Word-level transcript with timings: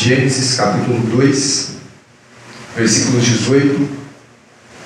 Gênesis 0.00 0.56
capítulo 0.56 1.00
2, 1.16 1.70
versículos 2.76 3.24
18 3.24 3.88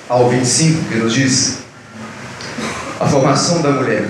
ao 0.09 0.27
25, 0.27 0.89
que 0.89 0.95
nos 0.95 1.13
diz 1.13 1.57
a 2.99 3.07
formação 3.07 3.61
da 3.61 3.73
mulher. 3.73 4.09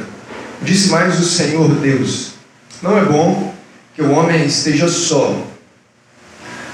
Disse 0.62 0.88
mais 0.88 1.20
o 1.20 1.26
Senhor 1.26 1.68
Deus: 1.82 2.36
Não 2.82 2.98
é 2.98 3.04
bom 3.04 3.54
que 3.94 4.02
o 4.02 4.12
homem 4.12 4.46
esteja 4.46 4.88
só. 4.88 5.46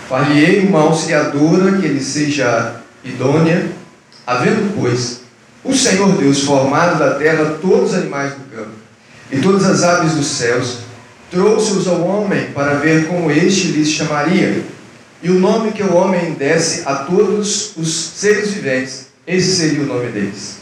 Far-lhe-ei 0.07 0.59
uma 0.59 0.81
auxiliadora 0.81 1.79
que 1.79 1.87
ele 1.87 1.99
seja 1.99 2.75
idônea, 3.03 3.71
havendo, 4.27 4.79
pois, 4.79 5.21
o 5.63 5.73
Senhor 5.73 6.15
Deus 6.17 6.43
formado 6.43 6.99
da 6.99 7.15
terra 7.15 7.57
todos 7.59 7.93
os 7.93 7.97
animais 7.97 8.33
do 8.33 8.55
campo 8.55 8.75
e 9.31 9.39
todas 9.39 9.65
as 9.65 9.81
aves 9.81 10.13
dos 10.13 10.27
céus, 10.27 10.88
trouxe-os 11.29 11.87
ao 11.87 12.01
homem 12.01 12.51
para 12.51 12.75
ver 12.75 13.07
como 13.07 13.31
este 13.31 13.67
lhes 13.67 13.89
chamaria. 13.89 14.63
E 15.21 15.29
o 15.29 15.39
nome 15.39 15.71
que 15.71 15.83
o 15.83 15.93
homem 15.95 16.33
desse 16.33 16.87
a 16.87 16.95
todos 16.95 17.75
os 17.75 17.93
seres 17.93 18.51
viventes, 18.51 19.07
esse 19.27 19.57
seria 19.57 19.83
o 19.83 19.85
nome 19.85 20.07
deles. 20.11 20.59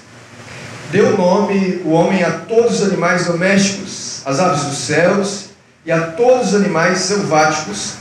Deu 0.92 1.18
nome 1.18 1.82
o 1.86 1.92
homem 1.92 2.24
a 2.24 2.32
todos 2.32 2.82
os 2.82 2.88
animais 2.88 3.26
domésticos, 3.26 4.22
às 4.26 4.40
aves 4.40 4.64
dos 4.64 4.78
céus 4.78 5.46
e 5.86 5.92
a 5.92 6.02
todos 6.12 6.50
os 6.50 6.56
animais 6.56 7.00
selváticos. 7.00 7.94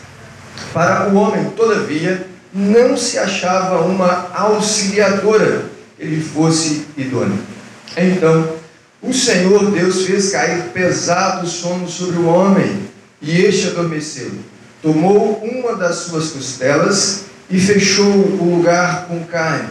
Para 0.73 1.09
o 1.09 1.17
homem, 1.17 1.51
todavia, 1.56 2.27
não 2.53 2.97
se 2.97 3.19
achava 3.19 3.83
uma 3.83 4.30
auxiliadora 4.34 5.67
que 5.98 6.05
lhe 6.05 6.23
fosse 6.23 6.87
idônea. 6.97 7.39
Então, 7.97 8.55
o 9.06 9.15
Senhor 9.15 9.70
Deus 9.70 10.05
fez 10.05 10.30
cair 10.30 10.65
pesado 10.74 11.47
sono 11.47 11.88
sobre 11.88 12.19
o 12.19 12.27
homem, 12.27 12.87
e 13.23 13.41
este 13.41 13.69
adormeceu. 13.69 14.33
Tomou 14.83 15.42
uma 15.42 15.77
das 15.77 15.97
suas 15.97 16.31
costelas 16.31 17.25
e 17.48 17.58
fechou 17.58 18.05
o 18.05 18.56
lugar 18.56 19.06
com 19.06 19.25
carne. 19.25 19.69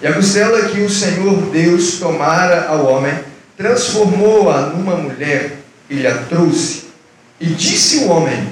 E 0.00 0.06
a 0.06 0.12
costela 0.14 0.68
que 0.68 0.80
o 0.80 0.88
Senhor 0.88 1.50
Deus 1.50 1.98
tomara 1.98 2.68
ao 2.68 2.86
homem, 2.86 3.12
transformou-a 3.56 4.68
numa 4.68 4.96
mulher 4.96 5.58
e 5.90 5.94
lhe 5.96 6.06
a 6.06 6.16
trouxe. 6.24 6.84
E 7.38 7.46
disse 7.46 8.04
o 8.04 8.08
homem: 8.08 8.48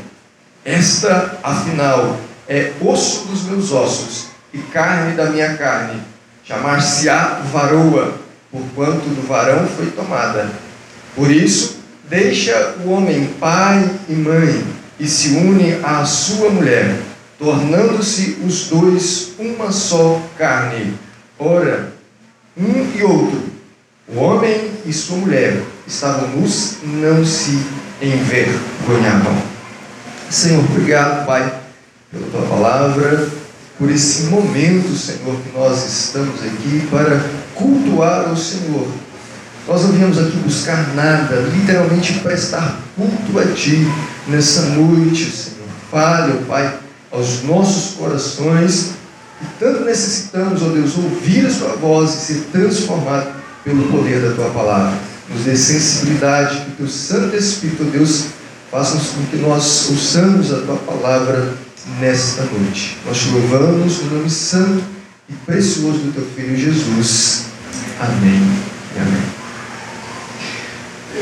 Esta, 0.64 1.38
afinal, 1.42 2.18
é 2.48 2.72
osso 2.80 3.26
dos 3.26 3.44
meus 3.44 3.72
ossos 3.72 4.26
e 4.52 4.58
carne 4.58 5.16
da 5.16 5.26
minha 5.26 5.56
carne. 5.56 6.02
Chamar-se-á 6.44 7.42
varoa 7.52 8.27
porquanto 8.50 9.08
do 9.08 9.26
varão 9.26 9.66
foi 9.66 9.86
tomada. 9.90 10.50
Por 11.14 11.30
isso, 11.30 11.78
deixa 12.08 12.76
o 12.84 12.90
homem 12.90 13.26
pai 13.38 13.88
e 14.08 14.12
mãe 14.12 14.64
e 14.98 15.06
se 15.06 15.30
une 15.30 15.78
à 15.82 16.04
sua 16.04 16.50
mulher, 16.50 16.96
tornando-se 17.38 18.38
os 18.44 18.66
dois 18.66 19.32
uma 19.38 19.70
só 19.70 20.20
carne. 20.36 20.94
Ora, 21.38 21.92
um 22.56 22.90
e 22.96 23.02
outro, 23.02 23.42
o 24.08 24.18
homem 24.18 24.70
e 24.84 24.92
sua 24.92 25.18
mulher, 25.18 25.62
estavam 25.86 26.28
nus, 26.28 26.78
não 26.82 27.24
se 27.24 27.62
envergonhavam. 28.02 29.36
Senhor, 30.30 30.64
obrigado, 30.64 31.26
Pai, 31.26 31.60
pela 32.10 32.26
tua 32.30 32.42
palavra, 32.42 33.28
por 33.78 33.90
esse 33.90 34.24
momento, 34.24 34.96
Senhor, 34.96 35.36
que 35.40 35.56
nós 35.56 35.86
estamos 35.86 36.40
aqui 36.42 36.86
para 36.90 37.22
cultuar 37.58 38.32
o 38.32 38.36
Senhor. 38.36 38.86
Nós 39.66 39.82
não 39.82 39.92
viemos 39.92 40.18
aqui 40.18 40.36
buscar 40.38 40.94
nada, 40.94 41.42
literalmente 41.52 42.14
prestar 42.20 42.80
culto 42.96 43.38
a 43.38 43.52
Ti 43.52 43.86
nessa 44.28 44.62
noite, 44.70 45.30
Senhor. 45.30 45.68
Fale, 45.90 46.32
ó 46.32 46.46
Pai, 46.46 46.74
aos 47.12 47.42
nossos 47.42 47.94
corações, 47.94 48.92
que 49.38 49.46
tanto 49.60 49.84
necessitamos, 49.84 50.62
ó 50.62 50.68
Deus, 50.68 50.96
ouvir 50.96 51.46
a 51.46 51.50
Sua 51.50 51.76
voz 51.76 52.14
e 52.14 52.26
ser 52.26 52.40
transformado 52.50 53.30
pelo 53.62 53.88
poder 53.88 54.22
da 54.22 54.34
Tua 54.34 54.48
palavra. 54.50 54.96
Nos 55.28 55.44
dê 55.44 55.54
sensibilidade, 55.54 56.60
que 56.60 56.70
o 56.70 56.76
Teu 56.76 56.88
Santo 56.88 57.36
Espírito, 57.36 57.84
ó 57.86 57.90
Deus, 57.90 58.24
faça 58.70 58.96
com 58.96 59.26
que 59.26 59.36
nós 59.36 59.88
ouçamos 59.90 60.50
a 60.50 60.60
Tua 60.60 60.76
palavra 60.76 61.52
nesta 62.00 62.42
noite. 62.44 62.96
Nós 63.06 63.18
te 63.18 63.28
louvamos 63.28 64.02
no 64.04 64.16
nome 64.16 64.30
santo 64.30 64.82
e 65.28 65.34
precioso 65.44 65.98
do 65.98 66.12
Teu 66.14 66.24
Filho 66.34 66.56
Jesus. 66.56 67.47
Amém 68.00 68.40
e 68.94 69.00
amém. 69.00 69.22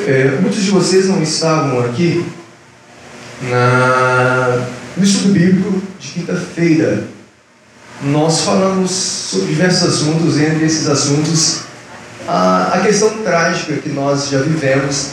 É, 0.07 0.39
muitos 0.43 0.63
de 0.63 0.71
vocês 0.71 1.09
não 1.09 1.23
estavam 1.23 1.81
aqui 1.81 2.23
na, 3.41 4.67
no 4.95 5.03
estudo 5.03 5.33
bíblico 5.33 5.81
de 5.99 6.09
quinta-feira. 6.09 7.05
Nós 8.03 8.43
falamos 8.43 8.91
sobre 8.91 9.55
diversos 9.55 9.89
assuntos, 9.89 10.39
entre 10.39 10.67
esses 10.67 10.87
assuntos, 10.87 11.61
a, 12.29 12.73
a 12.75 12.81
questão 12.81 13.23
trágica 13.23 13.73
que 13.77 13.89
nós 13.89 14.29
já 14.29 14.43
vivemos 14.43 15.13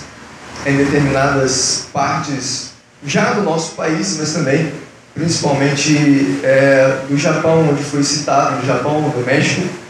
em 0.66 0.76
determinadas 0.76 1.86
partes, 1.94 2.72
já 3.06 3.32
do 3.36 3.42
nosso 3.42 3.72
país, 3.76 4.18
mas 4.20 4.34
também, 4.34 4.74
principalmente 5.14 6.42
é, 6.44 7.04
do 7.08 7.18
Japão, 7.18 7.70
onde 7.70 7.84
foi 7.84 8.04
citado, 8.04 8.60
do 8.60 8.68
Japão, 8.68 9.10
do 9.10 9.26
México 9.26 9.83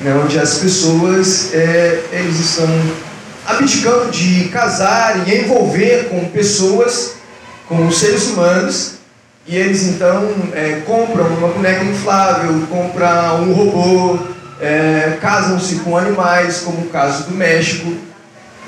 né, 0.00 0.14
onde 0.22 0.38
as 0.38 0.58
pessoas 0.58 1.52
é, 1.54 2.02
eles 2.12 2.38
estão 2.40 2.68
abdicando 3.46 4.10
de 4.10 4.48
casar 4.48 5.28
e 5.28 5.34
envolver 5.34 6.08
com 6.08 6.24
pessoas, 6.28 7.14
com 7.68 7.90
seres 7.90 8.28
humanos, 8.28 8.94
e 9.46 9.56
eles 9.56 9.82
então 9.82 10.30
é, 10.54 10.82
compram 10.86 11.26
uma 11.26 11.48
boneca 11.48 11.84
inflável, 11.84 12.66
compram 12.68 13.42
um 13.42 13.52
robô, 13.52 14.18
é, 14.60 15.18
casam-se 15.20 15.76
com 15.76 15.96
animais, 15.96 16.60
como 16.60 16.86
o 16.86 16.88
caso 16.88 17.24
do 17.24 17.34
México, 17.34 17.92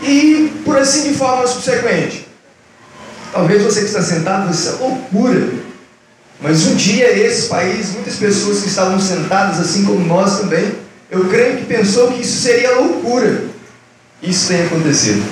e 0.03 0.53
por 0.65 0.77
assim 0.77 1.11
de 1.11 1.15
forma 1.15 1.47
subsequente. 1.47 2.29
Talvez 3.33 3.63
você 3.63 3.81
que 3.81 3.87
está 3.87 4.03
sentado, 4.03 4.51
isso 4.53 4.69
é 4.69 4.73
loucura. 4.73 5.49
Mas 6.41 6.67
um 6.67 6.75
dia 6.75 7.11
esse 7.19 7.49
país, 7.49 7.93
muitas 7.93 8.17
pessoas 8.17 8.61
que 8.61 8.69
estavam 8.69 9.01
sentadas, 9.01 9.59
assim 9.59 9.85
como 9.85 10.01
nós 10.01 10.41
também, 10.41 10.75
eu 11.11 11.25
creio 11.29 11.59
que 11.59 11.67
pensou 11.67 12.13
que 12.13 12.23
isso 12.23 12.43
seria 12.43 12.79
loucura. 12.79 13.45
Isso 14.23 14.49
tem 14.49 14.65
acontecido. 14.65 15.23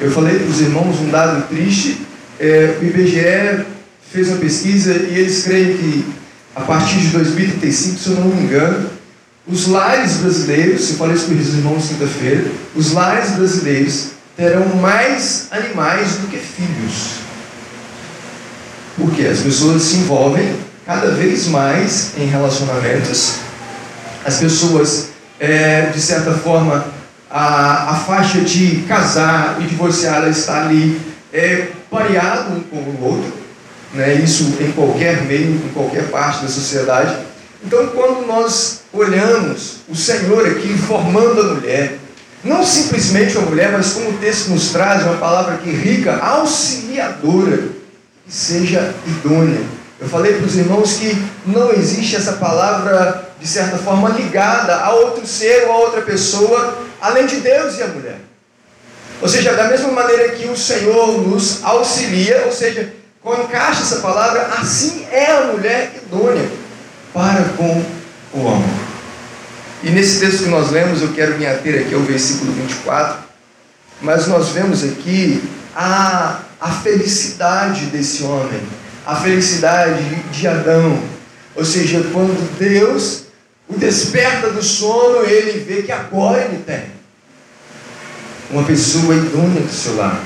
Eu 0.00 0.10
falei 0.10 0.38
para 0.38 0.48
os 0.48 0.60
irmãos 0.60 1.00
um 1.00 1.10
dado 1.10 1.48
triste. 1.48 2.02
É, 2.38 2.76
o 2.80 2.84
IBGE 2.84 3.64
fez 4.12 4.28
uma 4.28 4.38
pesquisa 4.38 4.92
e 4.94 5.18
eles 5.18 5.44
creem 5.44 5.76
que 5.76 6.04
a 6.54 6.60
partir 6.60 6.98
de 6.98 7.08
2035, 7.08 7.98
se 7.98 8.08
eu 8.10 8.16
não 8.16 8.28
me 8.28 8.42
engano, 8.42 8.90
os 9.46 9.66
lares 9.68 10.18
brasileiros, 10.18 10.90
eu 10.90 10.96
falei 10.96 11.16
isso 11.16 11.26
para 11.26 11.34
os 11.36 11.54
irmãos 11.54 11.88
quinta-feira, 11.88 12.44
os 12.76 12.92
lares 12.92 13.30
brasileiros 13.30 14.08
terão 14.36 14.66
mais 14.76 15.46
animais 15.50 16.16
do 16.16 16.28
que 16.28 16.36
filhos. 16.36 17.22
Porque 18.96 19.22
as 19.22 19.38
pessoas 19.38 19.82
se 19.82 19.96
envolvem 19.96 20.54
cada 20.84 21.10
vez 21.12 21.46
mais 21.48 22.12
em 22.18 22.26
relacionamentos, 22.26 23.36
as 24.24 24.38
pessoas 24.38 25.11
é, 25.42 25.90
de 25.92 26.00
certa 26.00 26.30
forma, 26.34 26.86
a, 27.28 27.90
a 27.90 27.94
faixa 27.96 28.40
de 28.42 28.84
casar 28.86 29.56
e 29.60 29.64
divorciar 29.64 30.28
está 30.28 30.62
ali 30.62 31.00
é, 31.32 31.66
pareado 31.90 32.52
um 32.52 32.60
com 32.60 32.76
o 32.76 33.04
outro, 33.04 33.32
né? 33.92 34.14
isso 34.14 34.56
em 34.60 34.70
qualquer 34.70 35.22
meio, 35.22 35.50
em 35.50 35.70
qualquer 35.74 36.08
parte 36.10 36.42
da 36.42 36.48
sociedade. 36.48 37.16
Então, 37.64 37.88
quando 37.88 38.24
nós 38.24 38.82
olhamos 38.92 39.78
o 39.88 39.96
Senhor 39.96 40.46
aqui 40.46 40.78
formando 40.78 41.40
a 41.40 41.54
mulher, 41.54 41.98
não 42.44 42.64
simplesmente 42.64 43.36
a 43.36 43.40
mulher, 43.40 43.72
mas 43.72 43.94
como 43.94 44.10
o 44.10 44.18
texto 44.18 44.48
nos 44.50 44.70
traz, 44.70 45.02
uma 45.02 45.16
palavra 45.16 45.56
que 45.56 45.70
rica, 45.70 46.18
auxiliadora, 46.18 47.68
que 48.24 48.32
seja 48.32 48.94
idônea. 49.06 49.60
Eu 50.00 50.08
falei 50.08 50.34
para 50.34 50.46
os 50.46 50.56
irmãos 50.56 50.94
que 50.94 51.20
não 51.46 51.72
existe 51.72 52.14
essa 52.14 52.34
palavra 52.34 53.31
de 53.42 53.48
certa 53.48 53.76
forma, 53.76 54.08
ligada 54.10 54.76
a 54.76 54.92
outro 54.92 55.26
ser 55.26 55.64
ou 55.64 55.72
a 55.72 55.78
outra 55.78 56.00
pessoa, 56.02 56.78
além 57.00 57.26
de 57.26 57.40
Deus 57.40 57.76
e 57.76 57.82
a 57.82 57.88
mulher. 57.88 58.18
Ou 59.20 59.28
seja, 59.28 59.52
da 59.54 59.64
mesma 59.64 59.90
maneira 59.90 60.28
que 60.30 60.46
o 60.46 60.56
Senhor 60.56 61.20
nos 61.26 61.62
auxilia, 61.64 62.44
ou 62.46 62.52
seja, 62.52 62.92
quando 63.20 63.42
encaixa 63.42 63.82
essa 63.82 63.96
palavra, 63.96 64.42
assim 64.60 65.04
é 65.10 65.32
a 65.32 65.40
mulher 65.46 65.92
idônea 65.96 66.48
para 67.12 67.42
com 67.56 67.84
o 68.32 68.44
homem. 68.44 68.70
E 69.82 69.90
nesse 69.90 70.20
texto 70.20 70.44
que 70.44 70.48
nós 70.48 70.70
lemos, 70.70 71.02
eu 71.02 71.12
quero 71.12 71.36
me 71.36 71.44
ater 71.44 71.84
aqui 71.84 71.94
ao 71.94 72.02
versículo 72.02 72.52
24, 72.52 73.24
mas 74.00 74.28
nós 74.28 74.50
vemos 74.50 74.84
aqui 74.84 75.42
a, 75.74 76.42
a 76.60 76.70
felicidade 76.70 77.86
desse 77.86 78.22
homem, 78.22 78.60
a 79.04 79.16
felicidade 79.16 80.04
de 80.30 80.46
Adão. 80.46 81.00
Ou 81.56 81.64
seja, 81.64 82.00
quando 82.12 82.56
Deus 82.56 83.22
desperta 83.70 84.50
do 84.50 84.62
sono, 84.62 85.24
ele 85.24 85.60
vê 85.60 85.82
que 85.82 85.92
agora 85.92 86.42
ele 86.42 86.62
tem 86.64 86.84
uma 88.50 88.62
pessoa 88.64 89.14
idônea 89.14 89.62
do 89.62 89.72
seu 89.72 89.96
lado, 89.96 90.20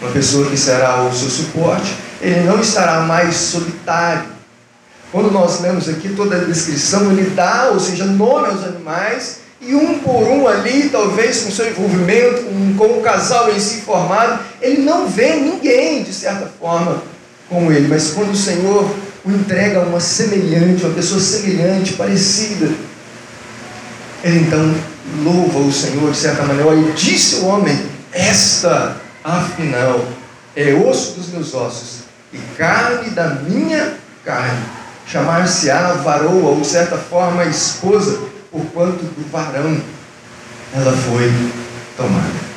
uma 0.00 0.10
pessoa 0.12 0.48
que 0.48 0.56
será 0.56 1.02
o 1.02 1.12
seu 1.12 1.28
suporte. 1.28 1.94
Ele 2.22 2.40
não 2.40 2.60
estará 2.60 3.00
mais 3.00 3.34
solitário, 3.34 4.24
Quando 5.12 5.32
nós 5.32 5.60
lemos 5.60 5.88
aqui 5.88 6.10
toda 6.10 6.36
a 6.36 6.44
descrição, 6.44 7.10
ele 7.10 7.30
dá, 7.30 7.70
ou 7.72 7.80
seja, 7.80 8.04
nome 8.04 8.46
aos 8.46 8.62
animais, 8.62 9.38
e 9.60 9.74
um 9.74 9.98
por 9.98 10.22
um 10.22 10.46
ali, 10.46 10.88
talvez 10.88 11.42
com 11.42 11.50
seu 11.50 11.68
envolvimento, 11.68 12.42
um, 12.42 12.74
com 12.78 12.98
o 12.98 13.02
casal 13.02 13.50
em 13.50 13.58
si 13.58 13.80
formado, 13.80 14.40
ele 14.62 14.82
não 14.82 15.08
vê 15.08 15.34
ninguém, 15.34 16.02
de 16.04 16.14
certa 16.14 16.48
forma, 16.60 17.02
como 17.48 17.72
ele. 17.72 17.88
Mas 17.88 18.12
quando 18.12 18.30
o 18.30 18.36
Senhor 18.36 18.88
o 19.24 19.30
entrega 19.30 19.80
a 19.80 19.82
uma 19.84 20.00
semelhante, 20.00 20.84
uma 20.84 20.94
pessoa 20.94 21.20
semelhante, 21.20 21.94
parecida, 21.94 22.70
ele 24.22 24.40
então 24.40 24.74
louva 25.22 25.58
o 25.58 25.72
Senhor 25.72 26.10
de 26.10 26.16
certa 26.16 26.42
maneira. 26.42 26.74
E 26.74 26.92
disse 26.92 27.36
o 27.36 27.46
homem: 27.46 27.78
Esta, 28.12 28.96
afinal, 29.24 30.06
é 30.54 30.74
osso 30.74 31.12
dos 31.12 31.28
meus 31.28 31.54
ossos 31.54 32.00
e 32.32 32.38
carne 32.56 33.10
da 33.10 33.28
minha 33.28 33.94
carne. 34.24 34.62
Chamar-se-á 35.06 35.94
varoa, 35.94 36.50
ou 36.50 36.60
de 36.60 36.66
certa 36.66 36.96
forma, 36.96 37.44
esposa 37.44 38.20
porquanto 38.50 39.04
do 39.04 39.30
varão 39.30 39.80
ela 40.74 40.92
foi 40.92 41.32
tomada. 41.96 42.50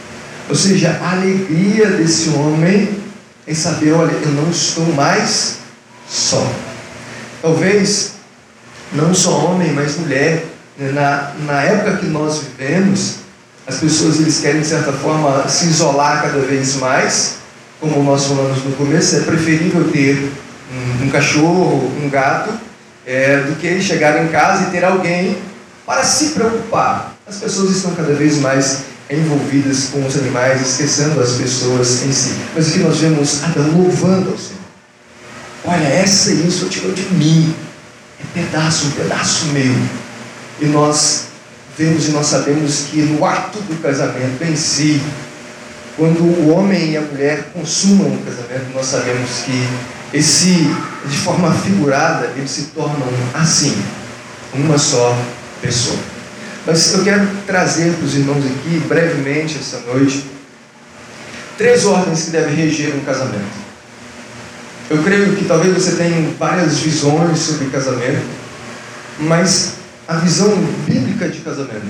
Ou 0.50 0.56
seja, 0.56 1.00
a 1.02 1.14
alegria 1.14 1.88
desse 1.88 2.30
homem 2.30 3.02
em 3.48 3.56
saber, 3.56 3.94
olha, 3.94 4.12
eu 4.12 4.32
não 4.32 4.50
estou 4.50 4.86
mais 4.94 5.58
só. 6.10 6.46
Talvez 7.42 8.14
não 8.94 9.14
só 9.14 9.46
homem, 9.46 9.74
mas 9.74 9.98
mulher. 9.98 10.46
Na, 10.78 11.32
na 11.46 11.62
época 11.62 11.98
que 11.98 12.08
nós 12.08 12.40
vivemos, 12.40 13.18
as 13.68 13.78
pessoas 13.78 14.20
eles 14.20 14.40
querem 14.40 14.62
de 14.62 14.68
certa 14.68 14.92
forma 14.92 15.48
se 15.48 15.66
isolar 15.66 16.24
cada 16.24 16.40
vez 16.40 16.76
mais, 16.78 17.36
como 17.80 18.02
nós 18.04 18.26
falamos 18.26 18.64
no 18.64 18.72
começo, 18.72 19.16
é 19.16 19.20
preferível 19.20 19.90
ter 19.92 20.32
um, 20.72 21.06
um 21.06 21.10
cachorro, 21.10 21.92
um 22.04 22.10
gato, 22.10 22.52
é, 23.06 23.38
do 23.38 23.56
que 23.58 23.82
chegar 23.82 24.24
em 24.24 24.30
casa 24.30 24.64
e 24.64 24.72
ter 24.72 24.84
alguém 24.84 25.38
para 25.86 26.04
se 26.04 26.30
preocupar. 26.30 27.16
As 27.28 27.38
pessoas 27.38 27.72
estão 27.72 27.94
cada 27.94 28.14
vez 28.14 28.38
mais 28.38 28.84
envolvidas 29.10 29.90
com 29.92 30.06
os 30.06 30.16
animais, 30.18 30.62
esquecendo 30.62 31.22
as 31.22 31.34
pessoas 31.34 32.04
em 32.04 32.12
si. 32.12 32.34
Mas 32.56 32.70
aqui 32.70 32.80
nós 32.80 32.98
vemos 32.98 33.44
Adão 33.44 33.70
louvando 33.72 34.32
ao 34.32 34.38
Senhor. 34.38 34.63
Olha, 35.66 35.88
essa 35.88 36.32
e 36.32 36.48
isso 36.48 36.68
tirou 36.68 36.92
de 36.92 37.04
mim. 37.14 37.54
É 38.20 38.42
pedaço, 38.42 38.88
um 38.88 38.92
pedaço 38.92 39.46
meu. 39.48 39.76
E 40.60 40.66
nós 40.66 41.28
vemos 41.78 42.08
e 42.08 42.12
nós 42.12 42.28
sabemos 42.28 42.86
que 42.92 43.02
no 43.02 43.26
ato 43.26 43.60
do 43.60 43.82
casamento 43.82 44.44
em 44.44 44.56
si, 44.56 45.02
quando 45.98 46.22
o 46.22 46.50
homem 46.54 46.92
e 46.92 46.98
a 46.98 47.02
mulher 47.02 47.50
consumam 47.54 48.08
o 48.08 48.22
casamento, 48.24 48.74
nós 48.74 48.88
sabemos 48.88 49.30
que 49.46 50.18
esse, 50.18 50.68
de 51.06 51.18
forma 51.18 51.52
figurada, 51.54 52.32
eles 52.36 52.52
se 52.52 52.64
tornam 52.76 53.08
assim, 53.34 53.76
uma 54.54 54.78
só 54.78 55.18
pessoa. 55.62 55.98
Mas 56.66 56.94
eu 56.94 57.04
quero 57.04 57.28
trazer 57.46 57.94
para 57.94 58.06
os 58.06 58.16
irmãos 58.16 58.44
aqui, 58.46 58.82
brevemente, 58.88 59.58
essa 59.58 59.80
noite, 59.80 60.26
três 61.58 61.86
ordens 61.86 62.26
que 62.26 62.32
devem 62.32 62.56
reger 62.56 62.96
um 62.96 63.04
casamento. 63.04 63.63
Eu 64.94 65.02
creio 65.02 65.36
que 65.36 65.46
talvez 65.46 65.74
você 65.74 65.96
tenha 65.96 66.30
várias 66.38 66.78
visões 66.78 67.40
sobre 67.40 67.66
casamento, 67.72 68.28
mas 69.22 69.74
a 70.08 70.18
visão 70.18 70.56
bíblica 70.86 71.28
de 71.28 71.40
casamento. 71.40 71.88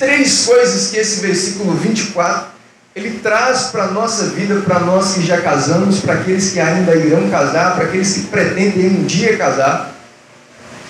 Três 0.00 0.46
coisas 0.46 0.90
que 0.90 0.96
esse 0.96 1.20
versículo 1.20 1.74
24 1.74 2.48
ele 2.96 3.20
traz 3.22 3.66
para 3.66 3.84
a 3.84 3.90
nossa 3.92 4.30
vida, 4.30 4.56
para 4.62 4.80
nós 4.80 5.14
que 5.14 5.24
já 5.24 5.40
casamos, 5.40 6.00
para 6.00 6.14
aqueles 6.14 6.50
que 6.50 6.58
ainda 6.58 6.92
irão 6.96 7.30
casar, 7.30 7.76
para 7.76 7.84
aqueles 7.84 8.14
que 8.14 8.20
pretendem 8.22 8.98
um 8.98 9.04
dia 9.04 9.36
casar. 9.36 9.94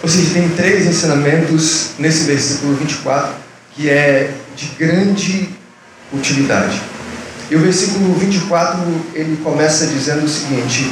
Ou 0.02 0.08
seja, 0.08 0.32
tem 0.32 0.48
três 0.50 0.86
ensinamentos 0.86 1.90
nesse 1.98 2.24
versículo 2.24 2.74
24 2.76 3.34
que 3.76 3.90
é 3.90 4.32
de 4.56 4.66
grande 4.78 5.50
utilidade. 6.10 6.80
E 7.50 7.54
o 7.54 7.58
versículo 7.58 8.14
24 8.14 8.80
ele 9.12 9.36
começa 9.42 9.86
dizendo 9.88 10.24
o 10.24 10.28
seguinte: 10.28 10.90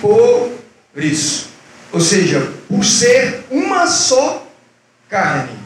Por 0.00 0.52
isso, 0.96 1.48
ou 1.92 2.00
seja, 2.00 2.52
por 2.68 2.84
ser 2.84 3.44
uma 3.50 3.86
só 3.86 4.46
carne. 5.08 5.58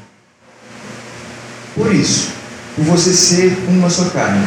Por 1.74 1.94
isso, 1.94 2.32
por 2.76 2.84
você 2.84 3.12
ser 3.12 3.56
uma 3.68 3.90
só 3.90 4.04
carne. 4.10 4.46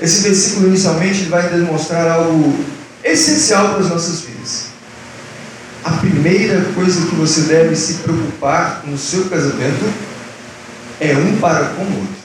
Esse 0.00 0.22
versículo 0.22 0.68
inicialmente 0.68 1.24
vai 1.24 1.48
demonstrar 1.48 2.08
algo 2.08 2.54
essencial 3.02 3.70
para 3.70 3.80
as 3.80 3.88
nossas 3.88 4.20
vidas 4.20 4.74
a 5.84 5.90
primeira 5.90 6.64
coisa 6.74 7.06
que 7.06 7.14
você 7.14 7.42
deve 7.42 7.76
se 7.76 7.94
preocupar 7.94 8.82
no 8.86 8.96
seu 8.96 9.26
casamento 9.26 9.84
é 10.98 11.14
um 11.14 11.36
para 11.36 11.66
com 11.66 11.82
o 11.82 11.98
outro. 11.98 12.24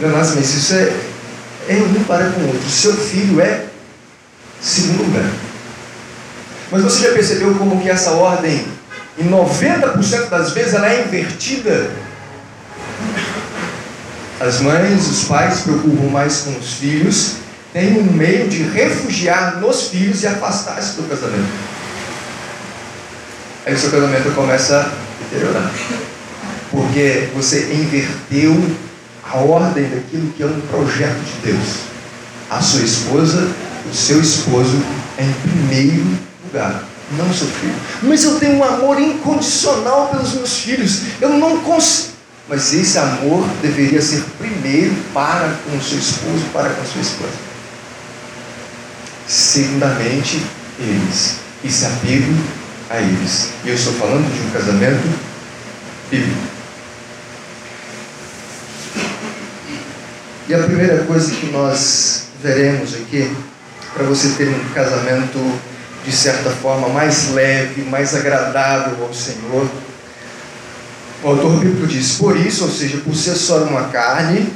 Leonardo, 0.00 0.36
mas 0.36 0.54
isso 0.54 0.72
é, 0.72 0.96
é 1.68 1.76
um 1.76 2.04
para 2.04 2.30
com 2.30 2.40
o 2.40 2.46
outro. 2.46 2.68
Seu 2.70 2.94
filho 2.94 3.38
é 3.40 3.66
segundo 4.62 5.04
lugar. 5.04 5.30
Mas 6.72 6.82
você 6.82 7.06
já 7.06 7.12
percebeu 7.12 7.54
como 7.54 7.80
que 7.80 7.88
essa 7.88 8.10
ordem, 8.12 8.66
em 9.16 9.30
90% 9.30 10.28
das 10.28 10.52
vezes, 10.52 10.74
ela 10.74 10.92
é 10.92 11.04
invertida? 11.04 11.90
As 14.40 14.60
mães, 14.60 15.06
os 15.06 15.24
pais 15.24 15.54
se 15.54 15.62
preocupam 15.62 16.10
mais 16.10 16.38
com 16.38 16.58
os 16.58 16.72
filhos, 16.72 17.34
têm 17.72 17.96
um 17.96 18.12
meio 18.12 18.48
de 18.48 18.64
refugiar 18.64 19.60
nos 19.60 19.88
filhos 19.88 20.24
e 20.24 20.26
afastar-se 20.26 20.96
do 20.96 21.08
casamento 21.08 21.72
aí 23.64 23.74
o 23.74 23.78
seu 23.78 23.90
casamento 23.90 24.34
começa 24.34 24.80
a 24.80 25.24
deteriorar. 25.24 25.70
Porque 26.70 27.28
você 27.34 27.72
inverteu 27.72 28.60
a 29.22 29.36
ordem 29.36 29.84
daquilo 29.84 30.32
que 30.32 30.42
é 30.42 30.46
um 30.46 30.60
projeto 30.62 31.18
de 31.20 31.52
Deus. 31.52 31.76
A 32.50 32.60
sua 32.60 32.82
esposa, 32.82 33.48
o 33.90 33.94
seu 33.94 34.20
esposo 34.20 34.82
é 35.16 35.24
em 35.24 35.32
primeiro 35.32 36.18
não 36.52 37.28
o 37.28 37.34
seu 37.34 37.46
filho. 37.46 37.74
Mas 38.02 38.24
eu 38.24 38.38
tenho 38.38 38.56
um 38.56 38.64
amor 38.64 39.00
incondicional 39.00 40.08
pelos 40.08 40.34
meus 40.34 40.58
filhos. 40.58 41.02
Eu 41.20 41.30
não 41.30 41.60
consigo. 41.60 42.12
Mas 42.48 42.72
esse 42.74 42.98
amor 42.98 43.46
deveria 43.62 44.02
ser 44.02 44.22
primeiro 44.38 44.94
para 45.14 45.54
com 45.64 45.76
o 45.76 45.82
seu 45.82 45.98
esposo, 45.98 46.44
para 46.52 46.70
com 46.70 46.82
a 46.82 46.84
sua 46.84 47.00
esposa. 47.00 47.32
Segundamente, 49.26 50.42
eles. 50.78 51.36
Esse 51.64 51.86
apego 51.86 52.34
a 52.90 53.00
eles. 53.00 53.50
E 53.64 53.68
eu 53.68 53.74
estou 53.74 53.92
falando 53.94 54.30
de 54.32 54.46
um 54.46 54.50
casamento 54.50 55.18
bíblico. 56.10 56.52
E 60.48 60.54
a 60.54 60.58
primeira 60.58 61.04
coisa 61.04 61.32
que 61.32 61.46
nós 61.46 62.24
veremos 62.42 62.94
aqui, 62.94 63.34
para 63.94 64.02
você 64.04 64.30
ter 64.30 64.48
um 64.48 64.74
casamento 64.74 65.38
de 66.04 66.12
certa 66.12 66.50
forma 66.50 66.88
mais 66.88 67.30
leve, 67.30 67.82
mais 67.82 68.14
agradável 68.14 69.04
ao 69.04 69.14
Senhor, 69.14 69.68
o 71.22 71.28
autor 71.28 71.58
bíblico 71.58 71.86
diz: 71.86 72.16
Por 72.16 72.36
isso, 72.36 72.64
ou 72.64 72.70
seja, 72.70 72.98
por 72.98 73.14
ser 73.14 73.36
só 73.36 73.58
uma 73.58 73.88
carne, 73.88 74.52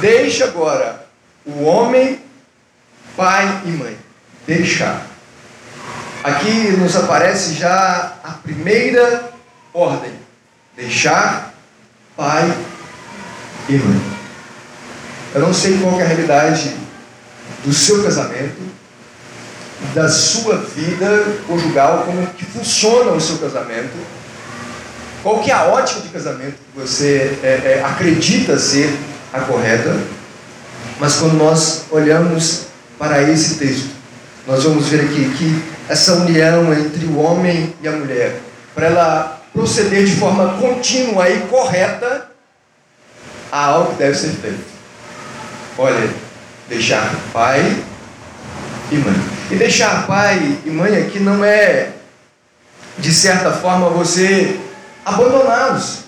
deixa 0.00 0.44
agora 0.44 1.04
o 1.44 1.64
homem, 1.64 2.20
pai 3.16 3.62
e 3.66 3.70
mãe. 3.70 3.96
Deixar. 4.46 5.06
Aqui 6.22 6.70
nos 6.78 6.94
aparece 6.94 7.54
já 7.54 8.12
a 8.22 8.30
primeira 8.30 9.32
ordem: 9.74 10.12
deixar 10.76 11.52
pai 12.16 12.56
e 13.68 13.72
mãe. 13.72 14.12
Eu 15.34 15.40
não 15.40 15.52
sei 15.52 15.78
qual 15.78 15.98
é 15.98 16.04
a 16.04 16.06
realidade 16.06 16.76
do 17.64 17.72
seu 17.72 18.04
casamento, 18.04 18.71
da 19.94 20.08
sua 20.08 20.56
vida 20.58 21.36
conjugal, 21.46 22.04
como 22.06 22.26
que 22.28 22.44
funciona 22.44 23.12
o 23.12 23.20
seu 23.20 23.38
casamento, 23.38 23.92
qual 25.22 25.40
que 25.40 25.50
é 25.50 25.54
a 25.54 25.64
ótica 25.64 26.00
de 26.00 26.08
casamento 26.08 26.54
que 26.54 26.80
você 26.80 27.38
é, 27.42 27.46
é, 27.46 27.82
acredita 27.84 28.58
ser 28.58 28.92
a 29.32 29.40
correta, 29.40 29.96
mas 30.98 31.16
quando 31.16 31.34
nós 31.34 31.84
olhamos 31.90 32.66
para 32.98 33.22
esse 33.22 33.56
texto, 33.56 33.90
nós 34.46 34.64
vamos 34.64 34.88
ver 34.88 35.02
aqui 35.02 35.32
que 35.36 35.62
essa 35.88 36.14
união 36.14 36.72
entre 36.72 37.06
o 37.06 37.18
homem 37.18 37.74
e 37.82 37.88
a 37.88 37.92
mulher, 37.92 38.40
para 38.74 38.86
ela 38.86 39.40
proceder 39.52 40.04
de 40.04 40.16
forma 40.16 40.54
contínua 40.54 41.28
e 41.28 41.40
correta, 41.42 42.30
há 43.50 43.66
algo 43.66 43.92
que 43.92 43.98
deve 43.98 44.16
ser 44.16 44.30
feito. 44.30 44.64
Olha, 45.76 46.10
deixar 46.68 47.14
pai 47.32 47.84
e 48.92 48.98
mãe. 48.98 49.14
E 49.50 49.56
deixar 49.56 50.06
pai 50.06 50.58
e 50.64 50.70
mãe 50.70 50.96
aqui 51.02 51.18
não 51.18 51.44
é, 51.44 51.90
de 52.98 53.12
certa 53.12 53.50
forma, 53.52 53.88
você 53.88 54.58
abandoná-los. 55.04 56.00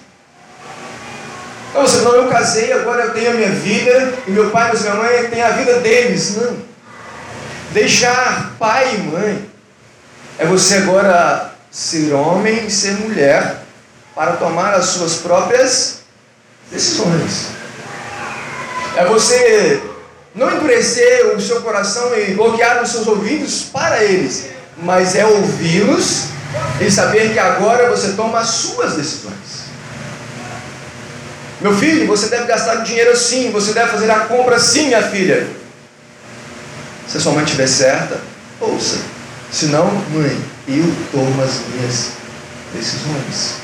Então 1.70 1.82
você, 1.82 2.02
não, 2.02 2.14
eu 2.14 2.28
casei, 2.28 2.72
agora 2.72 3.04
eu 3.04 3.14
tenho 3.14 3.32
a 3.32 3.34
minha 3.34 3.50
vida, 3.50 4.14
e 4.26 4.30
meu 4.30 4.50
pai 4.50 4.72
e 4.74 4.80
minha 4.80 4.94
mãe 4.94 5.30
têm 5.30 5.42
a 5.42 5.50
vida 5.50 5.80
deles. 5.80 6.36
Não. 6.36 6.56
Deixar 7.72 8.52
pai 8.56 8.94
e 8.94 8.98
mãe 8.98 9.50
É 10.38 10.46
você 10.46 10.76
agora 10.76 11.52
ser 11.70 12.12
homem 12.12 12.66
e 12.66 12.70
ser 12.70 12.92
mulher 12.92 13.62
para 14.14 14.34
tomar 14.34 14.74
as 14.74 14.86
suas 14.86 15.16
próprias 15.16 16.02
decisões. 16.70 17.48
É 18.96 19.04
você 19.06 19.82
não 20.34 20.50
endurecer 20.50 21.34
o 21.36 21.40
seu 21.40 21.60
coração 21.60 22.16
e 22.18 22.34
bloquear 22.34 22.82
os 22.82 22.90
seus 22.90 23.06
ouvidos 23.06 23.66
para 23.72 24.02
eles, 24.02 24.46
mas 24.82 25.14
é 25.14 25.24
ouvi-los 25.24 26.24
e 26.80 26.90
saber 26.90 27.32
que 27.32 27.38
agora 27.38 27.88
você 27.88 28.12
toma 28.12 28.40
as 28.40 28.48
suas 28.48 28.94
decisões. 28.94 29.64
Meu 31.60 31.74
filho, 31.76 32.06
você 32.06 32.26
deve 32.26 32.46
gastar 32.46 32.76
dinheiro 32.82 33.12
assim, 33.12 33.50
você 33.50 33.72
deve 33.72 33.92
fazer 33.92 34.10
a 34.10 34.20
compra 34.20 34.58
sim, 34.58 34.88
minha 34.88 35.02
filha. 35.02 35.46
Se 37.08 37.16
a 37.16 37.20
sua 37.20 37.32
mãe 37.32 37.44
estiver 37.44 37.68
certa, 37.68 38.20
ouça. 38.60 38.98
Se 39.52 39.66
não, 39.66 39.86
mãe, 39.86 40.36
eu 40.66 40.92
tomo 41.12 41.42
as 41.42 41.60
minhas 41.68 42.08
decisões. 42.74 43.54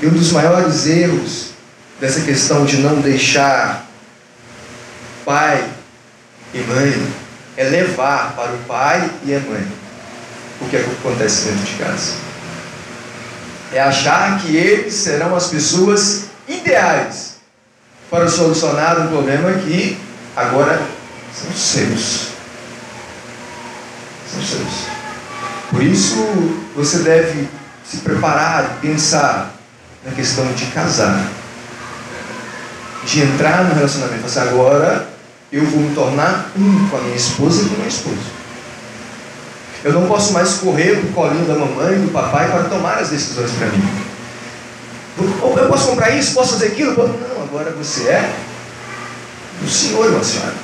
E 0.00 0.06
um 0.06 0.10
dos 0.10 0.30
maiores 0.30 0.86
erros 0.86 1.48
dessa 2.00 2.20
questão 2.20 2.64
de 2.64 2.76
não 2.76 3.00
deixar 3.00 3.87
pai 5.28 5.62
e 6.54 6.58
mãe 6.60 7.12
é 7.58 7.64
levar 7.64 8.32
para 8.34 8.50
o 8.50 8.58
pai 8.60 9.10
e 9.26 9.34
a 9.34 9.40
mãe 9.40 9.68
o 10.58 10.68
que 10.70 10.76
acontece 10.78 11.50
dentro 11.50 11.66
de 11.66 11.74
casa. 11.74 12.12
É 13.74 13.78
achar 13.78 14.40
que 14.40 14.56
eles 14.56 14.94
serão 14.94 15.36
as 15.36 15.48
pessoas 15.48 16.28
ideais 16.48 17.34
para 18.10 18.26
solucionar 18.26 18.98
um 19.02 19.08
problema 19.08 19.52
que 19.52 19.98
agora 20.34 20.80
são 21.38 21.52
seus. 21.52 22.28
São 24.32 24.42
seus. 24.42 24.86
Por 25.70 25.82
isso 25.82 26.24
você 26.74 27.00
deve 27.00 27.46
se 27.84 27.98
preparar, 27.98 28.78
pensar 28.80 29.54
na 30.06 30.12
questão 30.12 30.50
de 30.54 30.64
casar, 30.68 31.22
de 33.04 33.20
entrar 33.20 33.64
no 33.64 33.74
relacionamento. 33.74 34.24
Assim, 34.24 34.40
agora 34.40 35.17
eu 35.50 35.64
vou 35.64 35.80
me 35.80 35.94
tornar 35.94 36.50
um 36.56 36.88
com 36.88 36.96
a 36.96 37.00
minha 37.00 37.16
esposa 37.16 37.62
e 37.62 37.68
com 37.68 37.74
o 37.74 37.78
meu 37.78 37.88
esposo. 37.88 38.38
Eu 39.84 39.92
não 39.92 40.06
posso 40.06 40.32
mais 40.32 40.54
correr 40.54 40.92
o 40.92 41.12
colinho 41.12 41.46
da 41.46 41.54
mamãe 41.54 41.94
e 41.94 42.00
do 42.00 42.12
papai 42.12 42.50
para 42.50 42.64
tomar 42.64 42.98
as 42.98 43.10
decisões 43.10 43.50
para 43.52 43.68
mim. 43.68 43.88
Eu 45.56 45.68
posso 45.68 45.88
comprar 45.88 46.10
isso, 46.10 46.34
posso 46.34 46.54
fazer 46.54 46.66
aquilo? 46.66 46.94
Não, 46.96 47.42
agora 47.42 47.70
você 47.72 48.08
é 48.08 48.32
o 49.64 49.68
Senhor, 49.68 50.10
minha 50.10 50.22
senhora. 50.22 50.54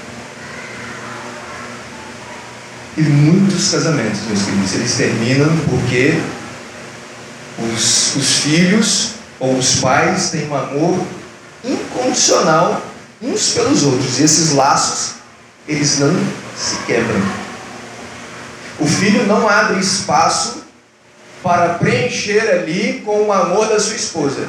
E 2.96 3.02
muitos 3.02 3.70
casamentos, 3.70 4.20
meus 4.28 4.42
queridos, 4.42 4.74
eles 4.74 4.94
terminam 4.94 5.48
porque 5.68 6.20
os, 7.58 8.14
os 8.14 8.36
filhos 8.38 9.10
ou 9.40 9.56
os 9.56 9.76
pais 9.76 10.30
têm 10.30 10.48
um 10.48 10.54
amor 10.54 11.04
incondicional 11.64 12.80
uns 13.23 13.52
pelos 13.52 13.83
outros. 13.85 14.18
E 14.18 14.25
esses 14.25 14.52
laços, 14.52 15.14
eles 15.66 15.99
não 15.99 16.14
se 16.56 16.76
quebram. 16.87 17.23
O 18.78 18.87
filho 18.87 19.26
não 19.26 19.49
abre 19.49 19.80
espaço 19.80 20.64
para 21.42 21.75
preencher 21.75 22.49
ali 22.50 23.02
com 23.04 23.26
o 23.26 23.33
amor 23.33 23.68
da 23.68 23.78
sua 23.78 23.94
esposa. 23.94 24.49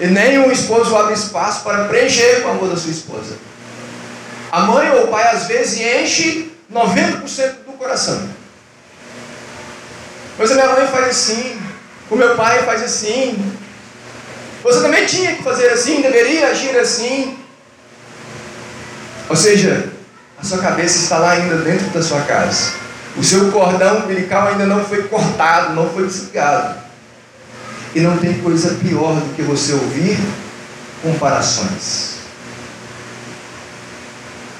E 0.00 0.06
nem 0.06 0.38
o 0.38 0.52
esposo 0.52 0.96
abre 0.96 1.14
espaço 1.14 1.62
para 1.64 1.84
preencher 1.84 2.42
com 2.42 2.48
o 2.48 2.50
amor 2.52 2.68
da 2.68 2.76
sua 2.76 2.92
esposa. 2.92 3.36
A 4.50 4.60
mãe 4.60 4.90
ou 4.90 5.04
o 5.04 5.08
pai 5.08 5.34
às 5.34 5.46
vezes 5.46 5.80
enche 5.80 6.50
90% 6.72 7.64
do 7.66 7.72
coração. 7.72 8.28
Mas 10.38 10.52
a 10.52 10.54
minha 10.54 10.68
mãe 10.68 10.86
faz 10.86 11.08
assim, 11.08 11.60
o 12.08 12.16
meu 12.16 12.36
pai 12.36 12.62
faz 12.62 12.82
assim. 12.82 13.36
Você 14.62 14.80
também 14.80 15.04
tinha 15.04 15.34
que 15.34 15.42
fazer 15.42 15.68
assim, 15.70 16.00
deveria 16.00 16.48
agir 16.48 16.76
assim. 16.78 17.36
Ou 19.28 19.36
seja, 19.36 19.92
a 20.40 20.44
sua 20.44 20.58
cabeça 20.58 20.98
está 20.98 21.18
lá 21.18 21.32
ainda 21.32 21.56
dentro 21.56 21.88
da 21.88 22.02
sua 22.02 22.20
casa. 22.22 22.72
O 23.16 23.22
seu 23.24 23.50
cordão 23.50 24.04
umbilical 24.04 24.48
ainda 24.48 24.66
não 24.66 24.84
foi 24.84 25.02
cortado, 25.04 25.74
não 25.74 25.90
foi 25.90 26.06
desligado. 26.06 26.78
E 27.94 28.00
não 28.00 28.16
tem 28.18 28.38
coisa 28.38 28.76
pior 28.76 29.14
do 29.14 29.34
que 29.34 29.42
você 29.42 29.72
ouvir 29.72 30.18
comparações. 31.02 32.18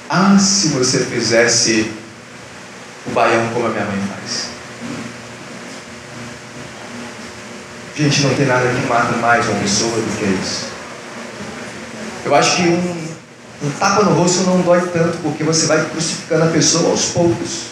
Ah, 0.09 0.37
se 0.39 0.69
você 0.69 1.05
fizesse 1.05 1.91
o 3.05 3.11
baião 3.11 3.47
como 3.53 3.67
a 3.67 3.69
minha 3.69 3.85
mãe 3.85 3.99
faz. 4.13 4.49
Gente, 7.95 8.21
não 8.21 8.33
tem 8.33 8.45
nada 8.45 8.67
que 8.67 8.87
mata 8.87 9.17
mais 9.17 9.47
uma 9.47 9.59
pessoa 9.59 9.91
do 9.91 10.17
que 10.17 10.25
isso. 10.25 10.67
Eu 12.25 12.35
acho 12.35 12.55
que 12.55 12.61
um, 12.63 13.08
um 13.61 13.69
tapa 13.71 14.03
no 14.03 14.13
rosto 14.13 14.43
não 14.43 14.61
dói 14.61 14.81
tanto, 14.87 15.17
porque 15.21 15.43
você 15.43 15.65
vai 15.65 15.83
crucificando 15.89 16.45
a 16.45 16.47
pessoa 16.47 16.91
aos 16.91 17.05
poucos. 17.05 17.69